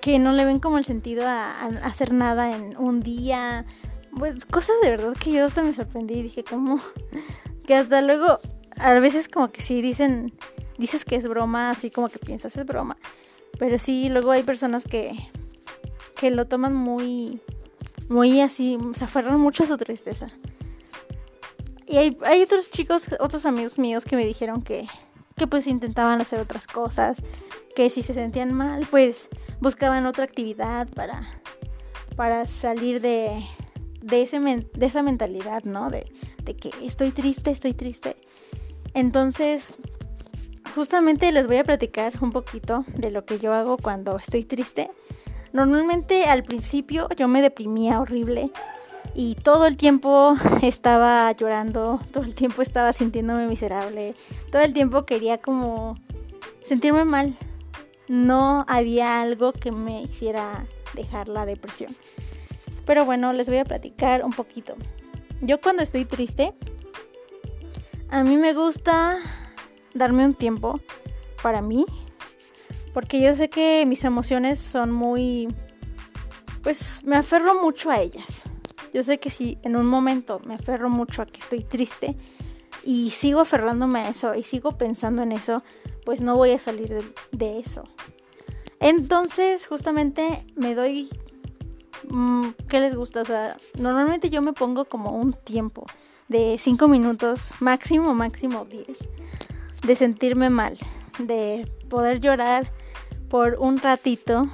que 0.00 0.20
no 0.20 0.32
le 0.32 0.44
ven 0.44 0.60
como 0.60 0.78
el 0.78 0.84
sentido 0.84 1.26
a, 1.26 1.50
hacer 1.82 2.12
nada 2.12 2.54
en 2.54 2.76
un 2.76 3.00
día. 3.00 3.66
Pues 4.16 4.46
cosas 4.46 4.76
de 4.82 4.90
verdad 4.90 5.14
que 5.14 5.32
yo 5.32 5.46
hasta 5.46 5.62
me 5.62 5.74
sorprendí 5.74 6.14
y 6.14 6.22
dije 6.22 6.44
como 6.44 6.80
que 7.66 7.74
hasta 7.74 8.02
luego 8.02 8.38
a 8.78 8.92
veces 9.00 9.28
como 9.28 9.50
que 9.50 9.62
sí 9.62 9.82
dicen 9.82 10.32
dices 10.78 11.04
que 11.04 11.16
es 11.16 11.26
broma, 11.26 11.70
así 11.70 11.90
como 11.90 12.08
que 12.08 12.18
piensas 12.18 12.56
es 12.56 12.64
broma, 12.64 12.96
pero 13.58 13.78
sí 13.78 14.08
luego 14.08 14.30
hay 14.30 14.42
personas 14.42 14.84
que 14.84 15.12
que 16.16 16.30
lo 16.30 16.46
toman 16.46 16.74
muy 16.74 17.40
muy 18.08 18.40
así, 18.40 18.78
se 18.94 19.04
aferran 19.04 19.40
mucho 19.40 19.64
a 19.64 19.66
su 19.66 19.76
tristeza. 19.76 20.28
Y 21.86 21.96
hay, 21.98 22.16
hay, 22.24 22.42
otros 22.42 22.70
chicos, 22.70 23.06
otros 23.20 23.46
amigos 23.46 23.78
míos 23.78 24.04
que 24.04 24.16
me 24.16 24.26
dijeron 24.26 24.62
que, 24.62 24.86
que 25.36 25.46
pues 25.46 25.66
intentaban 25.66 26.20
hacer 26.20 26.40
otras 26.40 26.66
cosas, 26.66 27.18
que 27.74 27.90
si 27.90 28.02
se 28.02 28.14
sentían 28.14 28.52
mal, 28.52 28.86
pues 28.90 29.28
buscaban 29.60 30.06
otra 30.06 30.24
actividad 30.24 30.88
para, 30.88 31.26
para 32.16 32.46
salir 32.46 33.00
de, 33.00 33.30
de, 34.02 34.22
ese, 34.22 34.40
de 34.40 34.86
esa 34.86 35.02
mentalidad, 35.02 35.62
¿no? 35.64 35.90
De, 35.90 36.12
de 36.42 36.56
que 36.56 36.70
estoy 36.82 37.12
triste, 37.12 37.50
estoy 37.50 37.74
triste. 37.74 38.16
Entonces, 38.94 39.74
justamente 40.74 41.30
les 41.30 41.46
voy 41.46 41.58
a 41.58 41.64
platicar 41.64 42.14
un 42.20 42.32
poquito 42.32 42.84
de 42.88 43.10
lo 43.10 43.24
que 43.24 43.38
yo 43.38 43.52
hago 43.52 43.76
cuando 43.76 44.16
estoy 44.16 44.44
triste. 44.44 44.90
Normalmente 45.56 46.24
al 46.24 46.44
principio 46.44 47.08
yo 47.16 47.28
me 47.28 47.40
deprimía 47.40 47.98
horrible 47.98 48.50
y 49.14 49.36
todo 49.36 49.64
el 49.64 49.78
tiempo 49.78 50.34
estaba 50.62 51.32
llorando, 51.32 51.98
todo 52.12 52.24
el 52.24 52.34
tiempo 52.34 52.60
estaba 52.60 52.92
sintiéndome 52.92 53.46
miserable, 53.46 54.14
todo 54.52 54.60
el 54.60 54.74
tiempo 54.74 55.06
quería 55.06 55.38
como 55.38 55.96
sentirme 56.62 57.06
mal. 57.06 57.34
No 58.06 58.66
había 58.68 59.22
algo 59.22 59.54
que 59.54 59.72
me 59.72 60.02
hiciera 60.02 60.66
dejar 60.92 61.28
la 61.28 61.46
depresión. 61.46 61.96
Pero 62.84 63.06
bueno, 63.06 63.32
les 63.32 63.48
voy 63.48 63.56
a 63.56 63.64
platicar 63.64 64.26
un 64.26 64.34
poquito. 64.34 64.74
Yo 65.40 65.58
cuando 65.58 65.82
estoy 65.82 66.04
triste, 66.04 66.52
a 68.10 68.22
mí 68.24 68.36
me 68.36 68.52
gusta 68.52 69.16
darme 69.94 70.26
un 70.26 70.34
tiempo 70.34 70.80
para 71.42 71.62
mí, 71.62 71.86
porque 72.96 73.20
yo 73.20 73.34
sé 73.34 73.50
que 73.50 73.84
mis 73.84 74.04
emociones 74.04 74.58
son 74.58 74.90
muy, 74.90 75.54
pues 76.62 77.04
me 77.04 77.16
aferro 77.16 77.60
mucho 77.62 77.90
a 77.90 78.00
ellas. 78.00 78.44
Yo 78.94 79.02
sé 79.02 79.20
que 79.20 79.28
si 79.28 79.58
en 79.64 79.76
un 79.76 79.84
momento 79.84 80.40
me 80.46 80.54
aferro 80.54 80.88
mucho 80.88 81.20
a 81.20 81.26
que 81.26 81.38
estoy 81.38 81.62
triste 81.62 82.16
y 82.86 83.10
sigo 83.10 83.40
aferrándome 83.40 84.00
a 84.00 84.08
eso 84.08 84.34
y 84.34 84.44
sigo 84.44 84.78
pensando 84.78 85.20
en 85.20 85.32
eso, 85.32 85.62
pues 86.06 86.22
no 86.22 86.36
voy 86.36 86.52
a 86.52 86.58
salir 86.58 87.12
de, 87.32 87.58
eso. 87.58 87.84
Entonces, 88.80 89.66
justamente 89.66 90.46
me 90.54 90.74
doy... 90.74 91.10
Mm, 92.08 92.48
¿Qué 92.66 92.80
les 92.80 92.94
gusta? 92.94 93.20
O 93.20 93.24
sea, 93.26 93.58
normalmente 93.78 94.30
yo 94.30 94.40
me 94.40 94.54
pongo 94.54 94.86
como 94.86 95.10
un 95.10 95.34
tiempo 95.34 95.84
de 96.28 96.56
5 96.58 96.88
minutos, 96.88 97.50
máximo, 97.60 98.14
máximo 98.14 98.64
10, 98.64 98.86
de 99.86 99.96
sentirme 99.96 100.48
mal, 100.48 100.78
de 101.18 101.70
poder 101.90 102.20
llorar 102.20 102.72
por 103.28 103.56
un 103.58 103.78
ratito, 103.78 104.48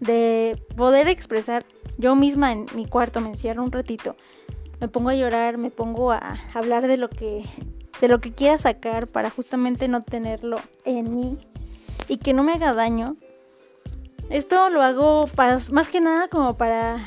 de 0.00 0.60
poder 0.76 1.08
expresar 1.08 1.64
yo 1.98 2.16
misma 2.16 2.52
en 2.52 2.66
mi 2.74 2.86
cuarto 2.86 3.20
me 3.20 3.28
encierro 3.28 3.62
un 3.62 3.70
ratito, 3.70 4.16
me 4.80 4.88
pongo 4.88 5.10
a 5.10 5.14
llorar, 5.14 5.58
me 5.58 5.70
pongo 5.70 6.10
a 6.10 6.36
hablar 6.54 6.88
de 6.88 6.96
lo 6.96 7.08
que 7.08 7.44
de 8.00 8.08
lo 8.08 8.20
que 8.20 8.32
quiera 8.32 8.58
sacar 8.58 9.06
para 9.06 9.30
justamente 9.30 9.86
no 9.86 10.02
tenerlo 10.02 10.56
en 10.84 11.14
mí 11.14 11.38
y 12.08 12.16
que 12.16 12.34
no 12.34 12.42
me 12.42 12.54
haga 12.54 12.72
daño. 12.72 13.16
Esto 14.28 14.70
lo 14.70 14.82
hago 14.82 15.26
más 15.70 15.88
que 15.88 16.00
nada 16.00 16.26
como 16.26 16.56
para 16.56 16.98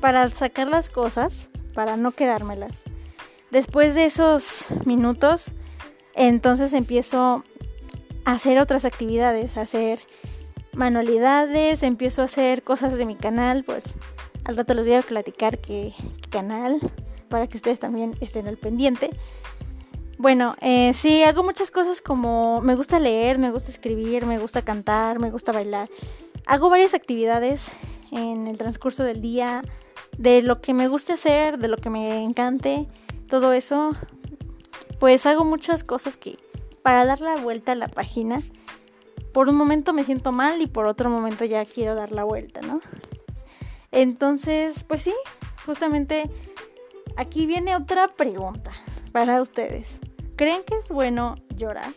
para 0.00 0.28
sacar 0.28 0.68
las 0.68 0.90
cosas, 0.90 1.48
para 1.72 1.96
no 1.96 2.10
quedármelas. 2.10 2.82
Después 3.50 3.94
de 3.94 4.04
esos 4.04 4.66
minutos, 4.84 5.52
entonces 6.14 6.72
empiezo 6.72 7.44
hacer 8.24 8.60
otras 8.60 8.84
actividades, 8.84 9.56
hacer 9.56 10.00
manualidades, 10.72 11.82
empiezo 11.82 12.22
a 12.22 12.26
hacer 12.26 12.62
cosas 12.62 12.94
de 12.94 13.04
mi 13.04 13.16
canal, 13.16 13.64
pues 13.64 13.96
al 14.44 14.56
rato 14.56 14.74
les 14.74 14.84
voy 14.84 14.94
a 14.94 15.02
platicar 15.02 15.58
qué, 15.58 15.92
canal, 16.30 16.78
para 17.28 17.46
que 17.46 17.56
ustedes 17.56 17.78
también 17.78 18.16
estén 18.20 18.48
al 18.48 18.56
pendiente. 18.56 19.10
Bueno, 20.18 20.54
eh, 20.60 20.92
sí, 20.94 21.22
hago 21.24 21.42
muchas 21.42 21.70
cosas 21.70 22.00
como 22.00 22.60
me 22.60 22.74
gusta 22.74 23.00
leer, 23.00 23.38
me 23.38 23.50
gusta 23.50 23.70
escribir, 23.70 24.24
me 24.24 24.38
gusta 24.38 24.62
cantar, 24.62 25.18
me 25.18 25.30
gusta 25.30 25.52
bailar. 25.52 25.88
Hago 26.46 26.70
varias 26.70 26.94
actividades 26.94 27.66
en 28.10 28.46
el 28.46 28.56
transcurso 28.56 29.04
del 29.04 29.20
día, 29.20 29.62
de 30.16 30.42
lo 30.42 30.60
que 30.60 30.74
me 30.74 30.88
guste 30.88 31.14
hacer, 31.14 31.58
de 31.58 31.68
lo 31.68 31.76
que 31.76 31.90
me 31.90 32.22
encante, 32.22 32.86
todo 33.28 33.52
eso. 33.52 33.92
Pues 35.00 35.26
hago 35.26 35.44
muchas 35.44 35.82
cosas 35.82 36.16
que 36.16 36.38
para 36.82 37.04
dar 37.04 37.20
la 37.20 37.36
vuelta 37.36 37.72
a 37.72 37.76
la 37.76 37.88
página, 37.88 38.40
por 39.32 39.48
un 39.48 39.54
momento 39.54 39.92
me 39.92 40.04
siento 40.04 40.32
mal 40.32 40.60
y 40.60 40.66
por 40.66 40.86
otro 40.86 41.08
momento 41.08 41.44
ya 41.44 41.64
quiero 41.64 41.94
dar 41.94 42.12
la 42.12 42.24
vuelta, 42.24 42.60
¿no? 42.60 42.80
Entonces, 43.90 44.84
pues 44.84 45.02
sí, 45.02 45.14
justamente 45.64 46.30
aquí 47.16 47.46
viene 47.46 47.76
otra 47.76 48.08
pregunta 48.08 48.72
para 49.12 49.40
ustedes. 49.40 49.86
¿Creen 50.36 50.62
que 50.64 50.76
es 50.76 50.88
bueno 50.88 51.36
llorar 51.56 51.92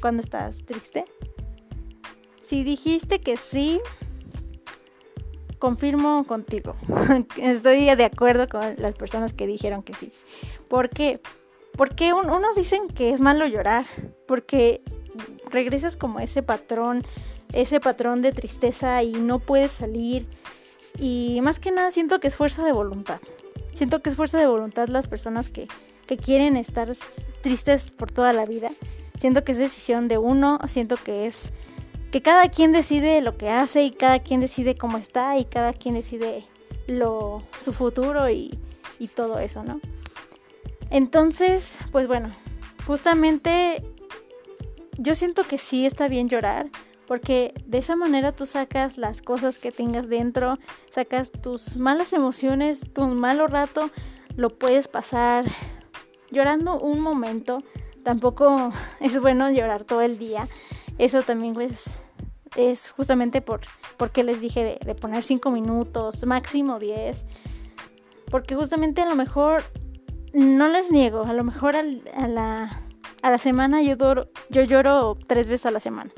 cuando 0.00 0.22
estás 0.22 0.64
triste? 0.64 1.04
Si 2.44 2.64
dijiste 2.64 3.20
que 3.20 3.36
sí, 3.36 3.80
confirmo 5.58 6.24
contigo. 6.24 6.74
Estoy 7.36 7.84
de 7.94 8.04
acuerdo 8.04 8.48
con 8.48 8.74
las 8.78 8.92
personas 8.94 9.32
que 9.32 9.46
dijeron 9.46 9.82
que 9.82 9.94
sí. 9.94 10.12
¿Por 10.68 10.88
qué? 10.88 11.20
Porque 11.20 11.30
unos 12.12 12.56
dicen 12.56 12.88
que 12.88 13.12
es 13.12 13.20
malo 13.20 13.46
llorar, 13.46 13.86
porque 14.26 14.82
regresas 15.50 15.96
como 15.96 16.20
ese 16.20 16.42
patrón, 16.42 17.04
ese 17.52 17.80
patrón 17.80 18.22
de 18.22 18.32
tristeza 18.32 19.02
y 19.02 19.12
no 19.12 19.38
puedes 19.38 19.72
salir. 19.72 20.26
Y 20.98 21.40
más 21.42 21.58
que 21.58 21.70
nada 21.70 21.90
siento 21.90 22.20
que 22.20 22.28
es 22.28 22.34
fuerza 22.34 22.64
de 22.64 22.72
voluntad. 22.72 23.20
Siento 23.72 24.02
que 24.02 24.10
es 24.10 24.16
fuerza 24.16 24.38
de 24.38 24.46
voluntad 24.46 24.88
las 24.88 25.08
personas 25.08 25.48
que, 25.48 25.68
que 26.06 26.16
quieren 26.16 26.56
estar 26.56 26.92
tristes 27.42 27.92
por 27.92 28.10
toda 28.10 28.32
la 28.32 28.44
vida. 28.44 28.70
Siento 29.18 29.44
que 29.44 29.52
es 29.52 29.58
decisión 29.58 30.08
de 30.08 30.18
uno, 30.18 30.58
siento 30.66 30.96
que 30.96 31.26
es 31.26 31.52
que 32.10 32.22
cada 32.22 32.48
quien 32.48 32.72
decide 32.72 33.20
lo 33.22 33.36
que 33.36 33.48
hace 33.48 33.84
y 33.84 33.90
cada 33.90 34.18
quien 34.18 34.40
decide 34.40 34.74
cómo 34.74 34.98
está 34.98 35.38
y 35.38 35.44
cada 35.44 35.72
quien 35.72 35.94
decide 35.94 36.44
lo, 36.86 37.42
su 37.60 37.72
futuro 37.72 38.28
y, 38.28 38.58
y 38.98 39.08
todo 39.08 39.38
eso, 39.38 39.62
¿no? 39.62 39.80
Entonces, 40.90 41.78
pues 41.92 42.06
bueno, 42.06 42.30
justamente 42.86 43.82
yo 44.98 45.14
siento 45.14 45.44
que 45.44 45.58
sí 45.58 45.86
está 45.86 46.08
bien 46.08 46.28
llorar, 46.28 46.68
porque 47.06 47.54
de 47.64 47.78
esa 47.78 47.96
manera 47.96 48.32
tú 48.32 48.46
sacas 48.46 48.98
las 48.98 49.22
cosas 49.22 49.58
que 49.58 49.72
tengas 49.72 50.08
dentro, 50.08 50.58
sacas 50.90 51.32
tus 51.32 51.76
malas 51.76 52.12
emociones, 52.12 52.80
tu 52.92 53.06
malo 53.06 53.46
rato, 53.46 53.90
lo 54.36 54.50
puedes 54.50 54.88
pasar 54.88 55.44
llorando 56.30 56.78
un 56.78 57.00
momento. 57.00 57.62
Tampoco 58.02 58.72
es 59.00 59.20
bueno 59.20 59.50
llorar 59.50 59.84
todo 59.84 60.02
el 60.02 60.18
día. 60.18 60.48
Eso 60.98 61.22
también 61.22 61.54
pues 61.54 61.84
es 62.56 62.90
justamente 62.90 63.40
por 63.40 63.60
porque 63.96 64.24
les 64.24 64.40
dije 64.40 64.78
de, 64.84 64.94
poner 64.94 65.24
5 65.24 65.50
minutos, 65.50 66.24
máximo 66.26 66.78
10. 66.78 67.24
Porque 68.30 68.54
justamente 68.54 69.02
a 69.02 69.08
lo 69.08 69.16
mejor, 69.16 69.62
no 70.32 70.68
les 70.68 70.90
niego, 70.90 71.24
a 71.24 71.32
lo 71.32 71.44
mejor 71.44 71.76
a 71.76 71.82
la 71.82 72.70
a 73.22 73.30
la 73.30 73.38
semana 73.38 73.82
yo, 73.82 73.96
lloro 74.48 75.18
tres 75.26 75.48
veces 75.48 75.66
a 75.66 75.70
la 75.70 75.80
semana. 75.80 76.10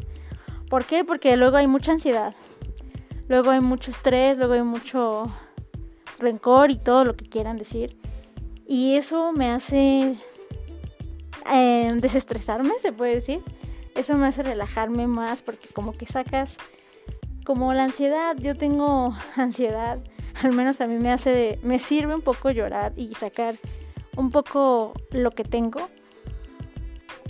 ¿Por 0.69 0.85
qué? 0.85 1.05
Porque 1.05 1.37
luego 1.37 1.57
hay 1.57 1.67
mucha 1.67 1.93
ansiedad. 1.93 2.35
Luego 3.29 3.51
hay 3.51 3.61
mucho 3.61 3.91
estrés, 3.91 4.37
luego 4.37 4.55
hay 4.55 4.63
mucho 4.63 5.27
rencor 6.19 6.71
y 6.71 6.77
todo 6.77 7.05
lo 7.05 7.17
que 7.17 7.29
quieran 7.29 7.59
decir. 7.59 7.97
Y 8.67 8.97
eso 8.97 9.33
me 9.33 9.51
hace 9.51 10.17
eh, 11.53 11.93
desestresarme, 11.97 12.73
se 12.81 12.93
puede 12.93 13.17
decir. 13.17 13.43
Eso 13.95 14.17
me 14.17 14.27
hace 14.27 14.43
relajarme 14.43 15.07
más 15.07 15.43
porque 15.43 15.69
como 15.69 15.93
que 15.93 16.07
sacas 16.07 16.57
como 17.45 17.75
la 17.75 17.85
ansiedad. 17.85 18.37
Yo 18.39 18.57
tengo 18.57 19.15
ansiedad. 19.37 19.99
Al 20.43 20.53
menos 20.53 20.81
a 20.81 20.87
mí 20.87 20.97
me 20.97 21.13
hace, 21.13 21.59
me 21.63 21.79
sirve 21.79 22.15
un 22.15 22.23
poco 22.23 22.51
llorar 22.51 22.93
y 22.97 23.15
sacar 23.15 23.55
un 24.17 24.31
poco 24.31 24.93
lo 25.11 25.31
que 25.31 25.45
tengo 25.45 25.89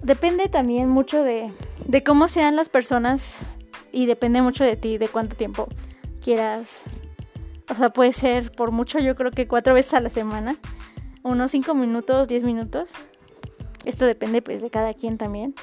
depende 0.03 0.49
también 0.49 0.89
mucho 0.89 1.23
de, 1.23 1.53
de 1.87 2.03
cómo 2.03 2.29
sean 2.29 2.57
las 2.57 2.69
personas 2.69 3.39
y 3.93 4.07
depende 4.07 4.43
mucho 4.43 4.65
de 4.65 4.77
ti, 4.77 4.99
de 4.99 5.09
cuánto 5.09 5.37
tiempo 5.37 5.69
quieras. 6.23 6.81
O 7.71 7.75
sea, 7.75 7.91
puede 7.91 8.13
ser 8.13 8.51
por 8.53 8.71
mucho, 8.71 8.99
yo 8.99 9.15
creo 9.15 9.31
que 9.31 9.47
cuatro 9.47 9.75
veces 9.75 9.95
a 9.95 10.01
la 10.01 10.11
semana, 10.11 10.57
unos 11.23 11.51
cinco 11.53 11.75
minutos, 11.75 12.29
diez 12.29 12.43
minutos. 12.43 12.91
Esto 13.85 14.07
depende 14.07 14.43
pues 14.43 14.63
de 14.63 14.71
cada 14.71 14.95
quien 14.95 15.19
también. 15.19 15.55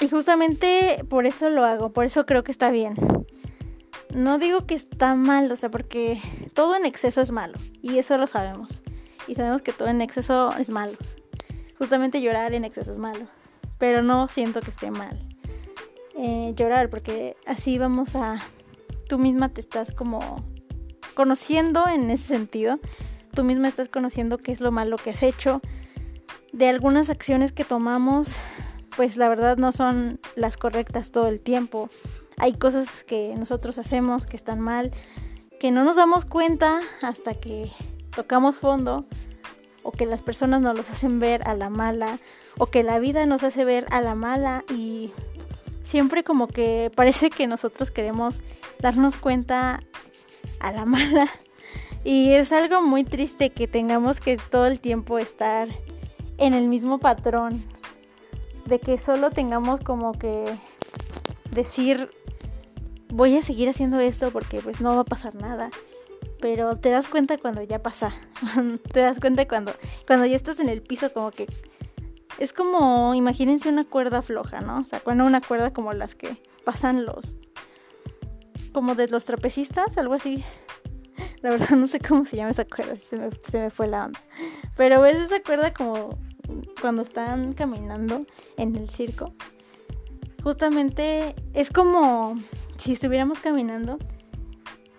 Y 0.00 0.08
justamente 0.08 1.04
por 1.08 1.26
eso 1.26 1.48
lo 1.48 1.64
hago, 1.64 1.92
por 1.92 2.04
eso 2.04 2.26
creo 2.26 2.42
que 2.42 2.52
está 2.52 2.70
bien. 2.70 2.94
No 4.14 4.38
digo 4.38 4.66
que 4.66 4.74
está 4.74 5.14
mal, 5.14 5.50
o 5.50 5.56
sea, 5.56 5.70
porque 5.70 6.20
todo 6.54 6.76
en 6.76 6.84
exceso 6.84 7.20
es 7.20 7.30
malo. 7.30 7.58
Y 7.82 7.98
eso 7.98 8.18
lo 8.18 8.26
sabemos. 8.26 8.82
Y 9.26 9.34
sabemos 9.34 9.62
que 9.62 9.72
todo 9.72 9.88
en 9.88 10.00
exceso 10.00 10.52
es 10.58 10.70
malo 10.70 10.96
justamente 11.82 12.20
llorar 12.20 12.54
en 12.54 12.64
exceso 12.64 12.92
es 12.92 12.98
malo, 12.98 13.26
pero 13.76 14.04
no 14.04 14.28
siento 14.28 14.60
que 14.60 14.70
esté 14.70 14.92
mal 14.92 15.18
eh, 16.16 16.52
llorar 16.54 16.88
porque 16.90 17.36
así 17.44 17.76
vamos 17.76 18.14
a, 18.14 18.36
tú 19.08 19.18
misma 19.18 19.48
te 19.48 19.60
estás 19.60 19.90
como 19.90 20.44
conociendo 21.14 21.88
en 21.88 22.08
ese 22.12 22.28
sentido, 22.28 22.78
tú 23.34 23.42
misma 23.42 23.66
estás 23.66 23.88
conociendo 23.88 24.38
qué 24.38 24.52
es 24.52 24.60
lo 24.60 24.70
malo 24.70 24.96
que 24.96 25.10
has 25.10 25.24
hecho, 25.24 25.60
de 26.52 26.68
algunas 26.68 27.10
acciones 27.10 27.50
que 27.50 27.64
tomamos, 27.64 28.28
pues 28.96 29.16
la 29.16 29.28
verdad 29.28 29.56
no 29.56 29.72
son 29.72 30.20
las 30.36 30.56
correctas 30.56 31.10
todo 31.10 31.26
el 31.26 31.40
tiempo. 31.40 31.88
Hay 32.36 32.52
cosas 32.52 33.02
que 33.02 33.34
nosotros 33.36 33.78
hacemos 33.78 34.24
que 34.24 34.36
están 34.36 34.60
mal, 34.60 34.92
que 35.58 35.72
no 35.72 35.82
nos 35.82 35.96
damos 35.96 36.26
cuenta 36.26 36.78
hasta 37.02 37.34
que 37.34 37.72
tocamos 38.14 38.56
fondo 38.56 39.04
o 39.82 39.92
que 39.92 40.06
las 40.06 40.22
personas 40.22 40.60
nos 40.60 40.76
los 40.76 40.88
hacen 40.90 41.18
ver 41.18 41.46
a 41.46 41.54
la 41.54 41.70
mala 41.70 42.18
o 42.58 42.66
que 42.66 42.82
la 42.82 42.98
vida 42.98 43.26
nos 43.26 43.42
hace 43.42 43.64
ver 43.64 43.86
a 43.90 44.00
la 44.00 44.14
mala 44.14 44.64
y 44.70 45.10
siempre 45.82 46.24
como 46.24 46.46
que 46.46 46.90
parece 46.94 47.30
que 47.30 47.46
nosotros 47.46 47.90
queremos 47.90 48.42
darnos 48.80 49.16
cuenta 49.16 49.80
a 50.60 50.72
la 50.72 50.84
mala. 50.86 51.28
Y 52.04 52.32
es 52.32 52.52
algo 52.52 52.82
muy 52.82 53.04
triste 53.04 53.50
que 53.50 53.68
tengamos 53.68 54.20
que 54.20 54.36
todo 54.36 54.66
el 54.66 54.80
tiempo 54.80 55.18
estar 55.18 55.68
en 56.38 56.54
el 56.54 56.66
mismo 56.66 56.98
patrón 56.98 57.62
de 58.66 58.80
que 58.80 58.98
solo 58.98 59.30
tengamos 59.30 59.80
como 59.80 60.12
que 60.12 60.46
decir 61.50 62.10
voy 63.08 63.36
a 63.36 63.42
seguir 63.42 63.68
haciendo 63.68 64.00
esto 64.00 64.30
porque 64.30 64.60
pues 64.60 64.80
no 64.80 64.94
va 64.94 65.02
a 65.02 65.04
pasar 65.04 65.34
nada 65.34 65.70
pero 66.42 66.76
te 66.76 66.90
das 66.90 67.06
cuenta 67.06 67.38
cuando 67.38 67.62
ya 67.62 67.80
pasa. 67.82 68.12
te 68.92 69.00
das 69.00 69.20
cuenta 69.20 69.46
cuando, 69.46 69.72
cuando 70.08 70.26
ya 70.26 70.36
estás 70.36 70.58
en 70.58 70.68
el 70.68 70.82
piso 70.82 71.10
como 71.14 71.30
que... 71.30 71.46
Es 72.38 72.52
como, 72.52 73.14
imagínense 73.14 73.68
una 73.68 73.84
cuerda 73.84 74.22
floja, 74.22 74.60
¿no? 74.60 74.80
O 74.80 74.84
sea, 74.84 74.98
cuando 74.98 75.24
una 75.24 75.40
cuerda 75.40 75.72
como 75.72 75.92
las 75.92 76.16
que 76.16 76.36
pasan 76.64 77.06
los... 77.06 77.36
Como 78.72 78.96
de 78.96 79.06
los 79.06 79.24
trapecistas, 79.24 79.96
algo 79.96 80.14
así. 80.14 80.42
La 81.42 81.50
verdad 81.50 81.70
no 81.76 81.86
sé 81.86 82.00
cómo 82.00 82.24
se 82.24 82.36
llama 82.36 82.50
esa 82.50 82.64
cuerda, 82.64 82.96
se 82.98 83.16
me, 83.16 83.30
se 83.46 83.60
me 83.60 83.70
fue 83.70 83.86
la 83.86 84.06
onda. 84.06 84.20
Pero 84.76 85.00
ves 85.00 85.16
esa 85.16 85.40
cuerda 85.42 85.72
como 85.72 86.18
cuando 86.80 87.02
están 87.02 87.52
caminando 87.52 88.26
en 88.56 88.74
el 88.74 88.90
circo. 88.90 89.32
Justamente 90.42 91.36
es 91.54 91.70
como 91.70 92.36
si 92.78 92.94
estuviéramos 92.94 93.38
caminando 93.38 93.98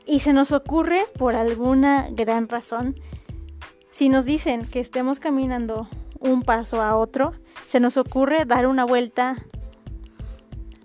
y 0.06 0.20
se 0.20 0.34
nos 0.34 0.52
ocurre 0.52 1.06
por 1.18 1.36
alguna 1.36 2.08
gran 2.12 2.50
razón, 2.50 2.96
si 3.92 4.10
nos 4.10 4.26
dicen 4.26 4.66
que 4.66 4.80
estemos 4.80 5.20
caminando 5.20 5.88
un 6.20 6.42
paso 6.42 6.82
a 6.82 6.96
otro, 6.98 7.34
se 7.68 7.80
nos 7.80 7.98
ocurre 7.98 8.46
dar 8.46 8.68
una 8.68 8.86
vuelta, 8.86 9.36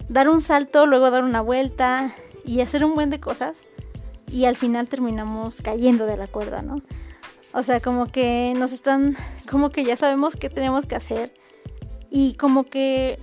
dar 0.08 0.28
un 0.28 0.42
salto, 0.42 0.86
luego 0.86 1.10
dar 1.10 1.24
una 1.24 1.40
vuelta 1.40 2.12
y 2.44 2.60
hacer 2.60 2.84
un 2.84 2.94
buen 2.94 3.10
de 3.10 3.20
cosas 3.20 3.58
y 4.30 4.44
al 4.44 4.56
final 4.56 4.88
terminamos 4.88 5.60
cayendo 5.62 6.06
de 6.06 6.16
la 6.16 6.26
cuerda, 6.26 6.62
¿no? 6.62 6.76
O 7.52 7.62
sea, 7.62 7.80
como 7.80 8.06
que 8.06 8.52
nos 8.56 8.72
están, 8.72 9.16
como 9.50 9.70
que 9.70 9.84
ya 9.84 9.96
sabemos 9.96 10.36
qué 10.36 10.50
tenemos 10.50 10.84
que 10.86 10.96
hacer 10.96 11.32
y 12.10 12.34
como 12.34 12.64
que 12.64 13.18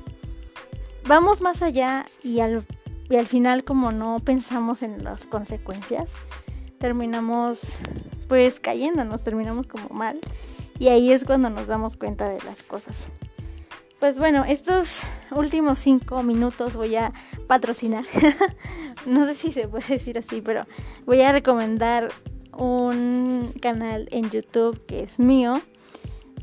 vamos 1.06 1.42
más 1.42 1.62
allá 1.62 2.06
y 2.24 2.40
al 2.40 2.66
y 3.10 3.16
al 3.16 3.28
final 3.28 3.64
como 3.64 3.92
no 3.92 4.20
pensamos 4.20 4.82
en 4.82 5.04
las 5.04 5.28
consecuencias, 5.28 6.10
terminamos 6.80 7.78
pues 8.28 8.60
cayendo, 8.60 9.04
nos 9.04 9.24
terminamos 9.24 9.68
como 9.68 9.90
mal. 9.90 10.20
Y 10.78 10.90
ahí 10.90 11.12
es 11.12 11.24
cuando 11.24 11.50
nos 11.50 11.68
damos 11.68 11.96
cuenta 11.96 12.28
de 12.28 12.42
las 12.44 12.64
cosas. 12.64 13.06
Pues 14.00 14.20
bueno, 14.20 14.44
estos 14.46 15.02
últimos 15.32 15.80
cinco 15.80 16.22
minutos 16.22 16.76
voy 16.76 16.96
a 16.96 17.14
patrocinar. 17.48 18.06
no 19.06 19.26
sé 19.26 19.36
si 19.36 19.52
se 19.52 19.68
puede 19.68 19.88
decir 19.88 20.18
así, 20.18 20.42
pero 20.42 20.66
voy 21.06 21.22
a 21.22 21.32
recomendar 21.32 22.10
un 22.52 23.54
canal 23.62 24.08
en 24.12 24.30
YouTube 24.30 24.86
que 24.86 25.04
es 25.04 25.18
mío. 25.18 25.62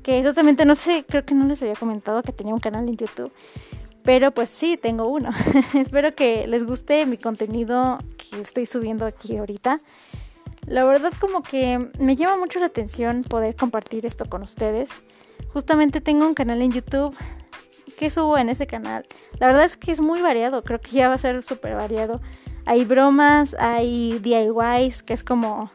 Que 0.03 0.25
justamente 0.25 0.64
no 0.64 0.75
sé, 0.75 1.05
creo 1.07 1.25
que 1.25 1.35
no 1.35 1.44
les 1.46 1.62
había 1.62 1.77
comentado 1.77 2.22
que 2.22 2.33
tenía 2.33 2.55
un 2.55 2.61
canal 2.61 2.88
en 2.88 2.96
YouTube. 2.96 3.31
Pero 4.05 4.33
pues 4.33 4.49
sí, 4.49 4.77
tengo 4.77 5.07
uno. 5.07 5.31
Espero 5.75 6.15
que 6.15 6.47
les 6.47 6.65
guste 6.65 7.07
mi 7.07 7.17
contenido 7.17 7.99
que 8.17 8.41
estoy 8.41 8.67
subiendo 8.67 9.07
aquí 9.07 9.37
ahorita. 9.37 9.81
La 10.67 10.85
verdad 10.85 11.12
como 11.21 11.43
que 11.43 11.91
me 11.99 12.17
llama 12.17 12.37
mucho 12.37 12.61
la 12.61 12.67
atención 12.67 13.23
poder 13.23 13.57
compartir 13.57 14.07
esto 14.07 14.27
con 14.27 14.43
ustedes. 14.43 15.03
Justamente 15.53 16.01
tengo 16.01 16.27
un 16.27 16.35
canal 16.35 16.62
en 16.62 16.73
YouTube. 16.73 17.17
¿Qué 17.99 18.11
subo 18.11 18.38
en 18.38 18.49
ese 18.49 18.67
canal? 18.67 19.07
La 19.38 19.47
verdad 19.47 19.65
es 19.65 19.77
que 19.77 19.93
es 19.93 20.01
muy 20.01 20.23
variado, 20.23 20.62
creo 20.65 20.81
que 20.81 20.93
ya 20.93 21.09
va 21.09 21.15
a 21.15 21.19
ser 21.19 21.43
súper 21.43 21.75
variado. 21.75 22.21
Hay 22.65 22.85
bromas, 22.85 23.55
hay 23.59 24.19
DIYs, 24.21 25.03
que 25.03 25.15
es 25.15 25.25
como 25.25 25.71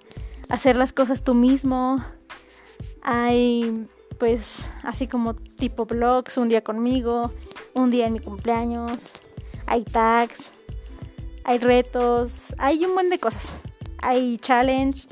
hacer 0.49 0.77
las 0.77 0.93
cosas 0.93 1.23
tú 1.23 1.33
mismo. 1.33 2.03
Hay 3.01 3.87
pues 4.19 4.65
así 4.83 5.07
como 5.07 5.35
tipo 5.35 5.85
vlogs, 5.85 6.37
un 6.37 6.49
día 6.49 6.63
conmigo, 6.63 7.31
un 7.73 7.91
día 7.91 8.07
en 8.07 8.13
mi 8.13 8.19
cumpleaños, 8.19 9.11
hay 9.67 9.83
tags, 9.83 10.39
hay 11.43 11.59
retos, 11.59 12.53
hay 12.57 12.83
un 12.85 12.93
buen 12.93 13.09
de 13.09 13.19
cosas, 13.19 13.59
hay 13.99 14.37
challenge, 14.39 15.07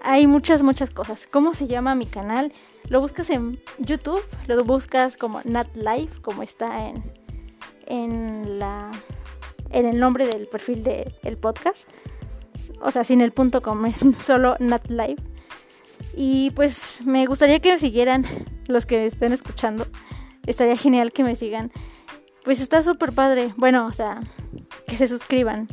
hay 0.00 0.26
muchas, 0.26 0.62
muchas 0.62 0.90
cosas. 0.90 1.26
¿Cómo 1.30 1.54
se 1.54 1.66
llama 1.66 1.94
mi 1.94 2.06
canal? 2.06 2.52
Lo 2.88 3.00
buscas 3.00 3.30
en 3.30 3.60
YouTube, 3.78 4.22
lo 4.46 4.62
buscas 4.64 5.16
como 5.16 5.40
Nat 5.44 5.74
Life, 5.74 6.20
como 6.22 6.42
está 6.42 6.88
en, 6.88 7.02
en, 7.86 8.58
la, 8.58 8.92
en 9.70 9.86
el 9.86 9.98
nombre 9.98 10.26
del 10.26 10.46
perfil 10.46 10.84
del 10.84 11.36
podcast. 11.36 11.88
O 12.80 12.90
sea, 12.90 13.02
sin 13.02 13.20
el 13.20 13.32
punto 13.32 13.62
com, 13.62 13.84
es 13.86 14.00
solo 14.24 14.56
Nat 14.60 14.88
Life. 14.88 15.22
Y 16.16 16.50
pues 16.52 17.02
me 17.04 17.26
gustaría 17.26 17.60
que 17.60 17.72
me 17.72 17.78
siguieran 17.78 18.24
los 18.66 18.86
que 18.86 19.06
estén 19.06 19.32
escuchando. 19.32 19.86
Estaría 20.46 20.76
genial 20.76 21.12
que 21.12 21.22
me 21.22 21.36
sigan. 21.36 21.70
Pues 22.42 22.60
está 22.60 22.82
súper 22.82 23.12
padre. 23.12 23.52
Bueno, 23.56 23.86
o 23.86 23.92
sea, 23.92 24.20
que 24.86 24.96
se 24.96 25.08
suscriban. 25.08 25.68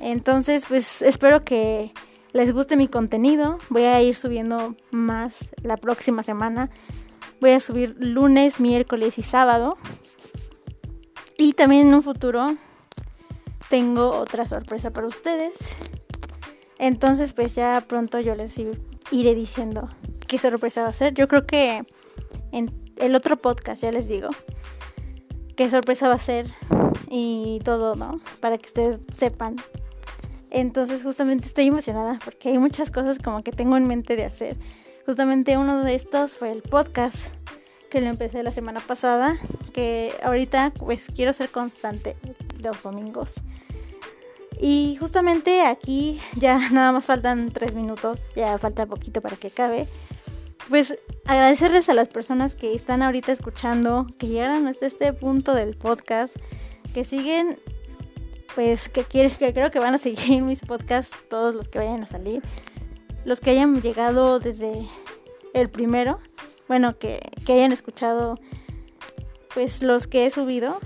Entonces, 0.00 0.64
pues 0.66 1.00
espero 1.00 1.44
que 1.44 1.92
les 2.32 2.52
guste 2.52 2.76
mi 2.76 2.88
contenido. 2.88 3.58
Voy 3.70 3.84
a 3.84 4.02
ir 4.02 4.16
subiendo 4.16 4.74
más 4.90 5.48
la 5.62 5.76
próxima 5.76 6.24
semana. 6.24 6.68
Voy 7.40 7.52
a 7.52 7.60
subir 7.60 7.96
lunes, 8.00 8.58
miércoles 8.58 9.16
y 9.16 9.22
sábado. 9.22 9.76
Y 11.38 11.52
también 11.52 11.86
en 11.86 11.94
un 11.94 12.02
futuro 12.02 12.56
tengo 13.68 14.10
otra 14.10 14.44
sorpresa 14.44 14.90
para 14.90 15.06
ustedes. 15.06 15.54
Entonces, 16.78 17.32
pues 17.32 17.54
ya 17.54 17.84
pronto 17.86 18.18
yo 18.20 18.34
les 18.34 18.58
iré 19.10 19.34
diciendo 19.34 19.88
qué 20.26 20.38
sorpresa 20.38 20.82
va 20.82 20.88
a 20.88 20.92
ser. 20.92 21.14
Yo 21.14 21.28
creo 21.28 21.46
que 21.46 21.84
en 22.52 22.72
el 22.96 23.14
otro 23.14 23.36
podcast 23.36 23.82
ya 23.82 23.92
les 23.92 24.08
digo 24.08 24.30
qué 25.56 25.70
sorpresa 25.70 26.08
va 26.08 26.14
a 26.14 26.18
ser 26.18 26.46
y 27.10 27.60
todo, 27.64 27.96
¿no? 27.96 28.20
Para 28.40 28.58
que 28.58 28.66
ustedes 28.66 29.00
sepan. 29.16 29.56
Entonces 30.50 31.02
justamente 31.02 31.46
estoy 31.46 31.66
emocionada 31.66 32.18
porque 32.24 32.50
hay 32.50 32.58
muchas 32.58 32.90
cosas 32.90 33.18
como 33.18 33.42
que 33.42 33.52
tengo 33.52 33.76
en 33.76 33.86
mente 33.86 34.16
de 34.16 34.24
hacer. 34.24 34.56
Justamente 35.06 35.56
uno 35.56 35.82
de 35.82 35.94
estos 35.94 36.36
fue 36.36 36.52
el 36.52 36.62
podcast 36.62 37.16
que 37.90 38.00
lo 38.00 38.08
empecé 38.08 38.42
la 38.42 38.50
semana 38.50 38.80
pasada, 38.80 39.36
que 39.72 40.12
ahorita 40.22 40.72
pues 40.78 41.06
quiero 41.14 41.32
ser 41.32 41.50
constante 41.50 42.16
los 42.62 42.82
domingos. 42.82 43.34
Y 44.60 44.96
justamente 44.98 45.62
aquí 45.62 46.20
ya 46.36 46.58
nada 46.72 46.92
más 46.92 47.04
faltan 47.04 47.50
tres 47.50 47.74
minutos, 47.74 48.22
ya 48.34 48.58
falta 48.58 48.86
poquito 48.86 49.20
para 49.20 49.36
que 49.36 49.48
acabe 49.48 49.88
pues 50.68 50.98
agradecerles 51.24 51.88
a 51.88 51.94
las 51.94 52.08
personas 52.08 52.54
que 52.54 52.74
están 52.74 53.02
ahorita 53.02 53.32
escuchando, 53.32 54.06
que 54.18 54.26
llegaron 54.26 54.66
hasta 54.66 54.86
este 54.86 55.12
punto 55.12 55.54
del 55.54 55.76
podcast, 55.76 56.36
que 56.92 57.04
siguen, 57.04 57.58
pues 58.54 58.88
que, 58.88 59.04
quieren, 59.04 59.30
que 59.32 59.52
creo 59.52 59.70
que 59.70 59.78
van 59.78 59.94
a 59.94 59.98
seguir 59.98 60.42
mis 60.42 60.60
podcasts, 60.60 61.16
todos 61.28 61.54
los 61.54 61.68
que 61.68 61.78
vayan 61.78 62.02
a 62.02 62.06
salir, 62.06 62.42
los 63.24 63.40
que 63.40 63.50
hayan 63.50 63.80
llegado 63.80 64.40
desde 64.40 64.80
el 65.54 65.70
primero, 65.70 66.18
bueno, 66.68 66.98
que, 66.98 67.20
que 67.44 67.52
hayan 67.52 67.72
escuchado, 67.72 68.38
pues 69.54 69.82
los 69.82 70.06
que 70.06 70.26
he 70.26 70.30
subido. 70.30 70.78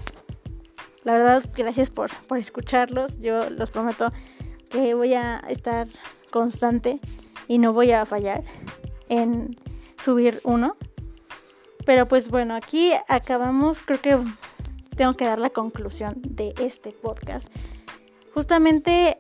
La 1.05 1.13
verdad, 1.13 1.45
gracias 1.57 1.91
por, 1.91 2.11
por 2.27 2.39
escucharlos. 2.39 3.19
Yo 3.21 3.51
los 3.51 3.71
prometo 3.71 4.11
que 4.69 4.95
voy 4.95 5.15
a 5.15 5.39
estar 5.49 5.89
constante 6.31 7.01
y 7.49 7.59
no 7.59 7.73
voy 7.73 7.93
a 7.93 8.07
fallar 8.07 8.45
en 9.09 9.57
subir 9.99 10.41
uno. 10.45 10.77
Pero 11.85 12.07
pues 12.07 12.29
bueno, 12.29 12.55
aquí 12.55 12.93
acabamos, 13.09 13.83
creo 13.83 14.01
que 14.01 14.19
tengo 14.97 15.15
que 15.15 15.25
dar 15.25 15.39
la 15.39 15.51
conclusión 15.51 16.21
de 16.23 16.55
este 16.61 16.93
podcast. 16.93 17.49
Justamente 18.35 19.17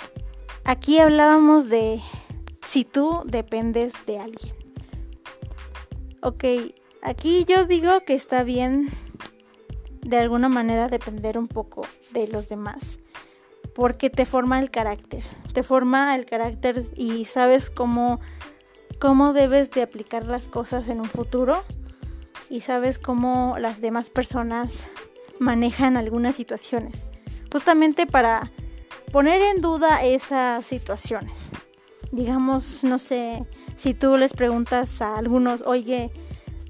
aquí 0.64 0.99
hablábamos 0.99 1.69
de 1.69 2.01
si 2.62 2.85
tú 2.85 3.23
dependes 3.25 3.95
de 4.07 4.19
alguien. 4.19 4.55
Ok, 6.23 6.45
aquí 7.03 7.45
yo 7.49 7.64
digo 7.64 8.01
que 8.05 8.14
está 8.14 8.45
bien 8.45 8.90
de 10.11 10.18
alguna 10.18 10.49
manera 10.49 10.88
depender 10.88 11.38
un 11.38 11.49
poco 11.49 11.87
de 12.12 12.29
los 12.29 12.49
demás. 12.49 12.99
Porque 13.75 14.11
te 14.11 14.27
forma 14.27 14.59
el 14.59 14.70
carácter. 14.70 15.23
Te 15.55 15.62
forma 15.62 16.14
el 16.16 16.27
carácter 16.27 16.87
y 16.96 17.25
sabes 17.25 17.70
cómo 17.70 18.20
cómo 19.01 19.33
debes 19.33 19.70
de 19.70 19.83
aplicar 19.83 20.27
las 20.27 20.46
cosas 20.46 20.88
en 20.88 21.01
un 21.01 21.07
futuro 21.07 21.64
y 22.51 22.61
sabes 22.61 22.99
cómo 22.99 23.57
las 23.59 23.81
demás 23.81 24.11
personas 24.11 24.87
manejan 25.38 25.96
algunas 25.96 26.37
situaciones. 26.37 27.07
Justamente 27.51 28.07
para 28.07 28.53
poner 29.11 29.40
en 29.40 29.62
duda 29.62 30.05
esas 30.05 30.66
situaciones. 30.66 31.33
Digamos, 32.12 32.85
no 32.85 32.99
sé, 32.99 33.46
si 33.77 33.94
tú 33.94 34.16
les 34.18 34.35
preguntas 34.35 35.01
a 35.01 35.16
algunos, 35.16 35.62
oye, 35.62 36.11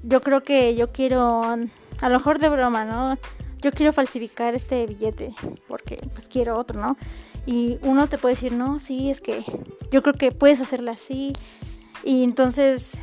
yo 0.01 0.21
creo 0.21 0.41
que 0.41 0.75
yo 0.75 0.91
quiero, 0.93 1.57
a 2.01 2.09
lo 2.09 2.17
mejor 2.17 2.39
de 2.39 2.49
broma, 2.49 2.83
¿no? 2.85 3.17
Yo 3.61 3.71
quiero 3.71 3.93
falsificar 3.93 4.55
este 4.55 4.85
billete 4.87 5.33
porque 5.67 5.97
pues 6.13 6.27
quiero 6.27 6.57
otro, 6.57 6.79
¿no? 6.81 6.97
Y 7.45 7.77
uno 7.83 8.07
te 8.07 8.17
puede 8.17 8.35
decir, 8.35 8.53
no, 8.53 8.79
sí, 8.79 9.09
es 9.09 9.21
que 9.21 9.43
yo 9.91 10.01
creo 10.01 10.15
que 10.15 10.31
puedes 10.31 10.59
hacerla 10.59 10.91
así, 10.91 11.33
y 12.03 12.23
entonces 12.23 12.97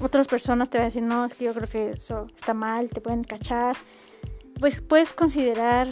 otras 0.00 0.28
personas 0.28 0.70
te 0.70 0.78
van 0.78 0.84
a 0.84 0.88
decir, 0.88 1.02
no, 1.02 1.24
es 1.24 1.34
que 1.34 1.44
yo 1.46 1.54
creo 1.54 1.68
que 1.68 1.90
eso 1.90 2.26
está 2.36 2.54
mal, 2.54 2.88
te 2.88 3.00
pueden 3.00 3.24
cachar. 3.24 3.76
Pues 4.60 4.80
puedes 4.80 5.12
considerar 5.12 5.88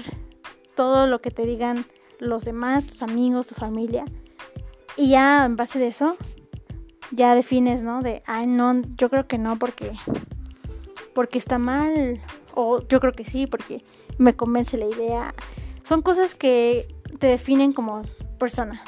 todo 0.77 1.07
lo 1.07 1.21
que 1.21 1.31
te 1.31 1.45
digan 1.45 1.85
los 2.19 2.45
demás, 2.45 2.87
tus 2.87 3.03
amigos, 3.03 3.49
tu 3.49 3.55
familia. 3.55 4.05
Y 4.97 5.11
ya 5.11 5.45
en 5.45 5.57
base 5.57 5.79
de 5.79 5.89
eso, 5.89 6.17
ya 7.11 7.35
defines, 7.35 7.83
¿no? 7.83 8.03
De, 8.03 8.23
ay, 8.27 8.47
no, 8.47 8.81
yo 8.97 9.11
creo 9.11 9.27
que 9.27 9.39
no 9.39 9.59
porque, 9.59 9.93
porque 11.15 11.39
está 11.39 11.59
mal. 11.59 12.21
O 12.55 12.87
yo 12.87 13.01
creo 13.01 13.13
que 13.13 13.25
sí 13.25 13.47
porque 13.47 13.85
me 14.19 14.35
convence 14.35 14.77
la 14.77 14.87
idea. 14.87 15.35
Son 15.83 16.03
cosas 16.03 16.35
que 16.35 16.89
te 17.19 17.27
definen 17.27 17.73
como 17.73 18.03
persona. 18.39 18.83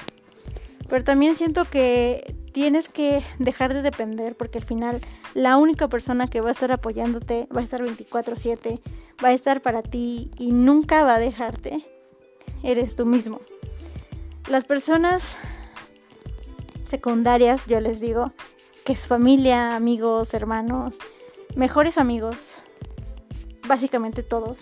Pero 0.88 1.04
también 1.04 1.36
siento 1.36 1.64
que 1.64 2.36
tienes 2.52 2.88
que 2.88 3.22
dejar 3.38 3.74
de 3.74 3.82
depender 3.82 4.36
porque 4.36 4.58
al 4.58 4.64
final 4.64 5.00
la 5.34 5.56
única 5.56 5.88
persona 5.88 6.28
que 6.28 6.40
va 6.40 6.50
a 6.50 6.52
estar 6.52 6.70
apoyándote 6.70 7.48
va 7.54 7.60
a 7.60 7.64
estar 7.64 7.82
24/7, 7.82 8.80
va 9.22 9.28
a 9.28 9.32
estar 9.32 9.60
para 9.60 9.82
ti 9.82 10.30
y 10.38 10.52
nunca 10.52 11.02
va 11.04 11.16
a 11.16 11.18
dejarte. 11.18 11.84
Eres 12.62 12.94
tú 12.94 13.06
mismo. 13.06 13.40
Las 14.48 14.64
personas 14.64 15.36
secundarias, 16.84 17.66
yo 17.66 17.80
les 17.80 17.98
digo, 17.98 18.32
que 18.84 18.92
es 18.92 19.06
familia, 19.06 19.74
amigos, 19.74 20.34
hermanos, 20.34 20.96
mejores 21.56 21.98
amigos, 21.98 22.36
básicamente 23.66 24.22
todos, 24.22 24.58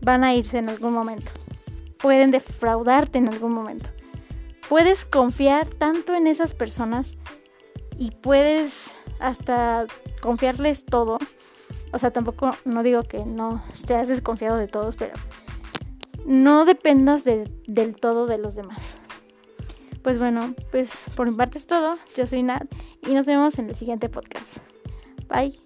van 0.00 0.24
a 0.24 0.34
irse 0.34 0.58
en 0.58 0.68
algún 0.68 0.92
momento. 0.92 1.30
Pueden 1.98 2.30
defraudarte 2.30 3.18
en 3.18 3.28
algún 3.28 3.52
momento 3.52 3.90
puedes 4.68 5.04
confiar 5.04 5.66
tanto 5.66 6.14
en 6.14 6.26
esas 6.26 6.54
personas 6.54 7.16
y 7.98 8.10
puedes 8.10 8.90
hasta 9.18 9.86
confiarles 10.20 10.84
todo. 10.84 11.18
O 11.92 11.98
sea, 11.98 12.10
tampoco, 12.10 12.56
no 12.64 12.82
digo 12.82 13.02
que 13.04 13.24
no 13.24 13.62
seas 13.72 14.08
desconfiado 14.08 14.56
de 14.56 14.68
todos, 14.68 14.96
pero 14.96 15.14
no 16.26 16.64
dependas 16.64 17.24
del 17.24 17.96
todo 17.96 18.26
de 18.26 18.38
los 18.38 18.54
demás. 18.54 18.96
Pues 20.02 20.18
bueno, 20.18 20.54
pues 20.70 20.90
por 21.14 21.30
mi 21.30 21.36
parte 21.36 21.58
es 21.58 21.66
todo. 21.66 21.96
Yo 22.16 22.26
soy 22.26 22.42
Nat 22.42 22.66
y 23.06 23.14
nos 23.14 23.26
vemos 23.26 23.58
en 23.58 23.68
el 23.70 23.76
siguiente 23.76 24.08
podcast. 24.08 24.58
Bye. 25.28 25.58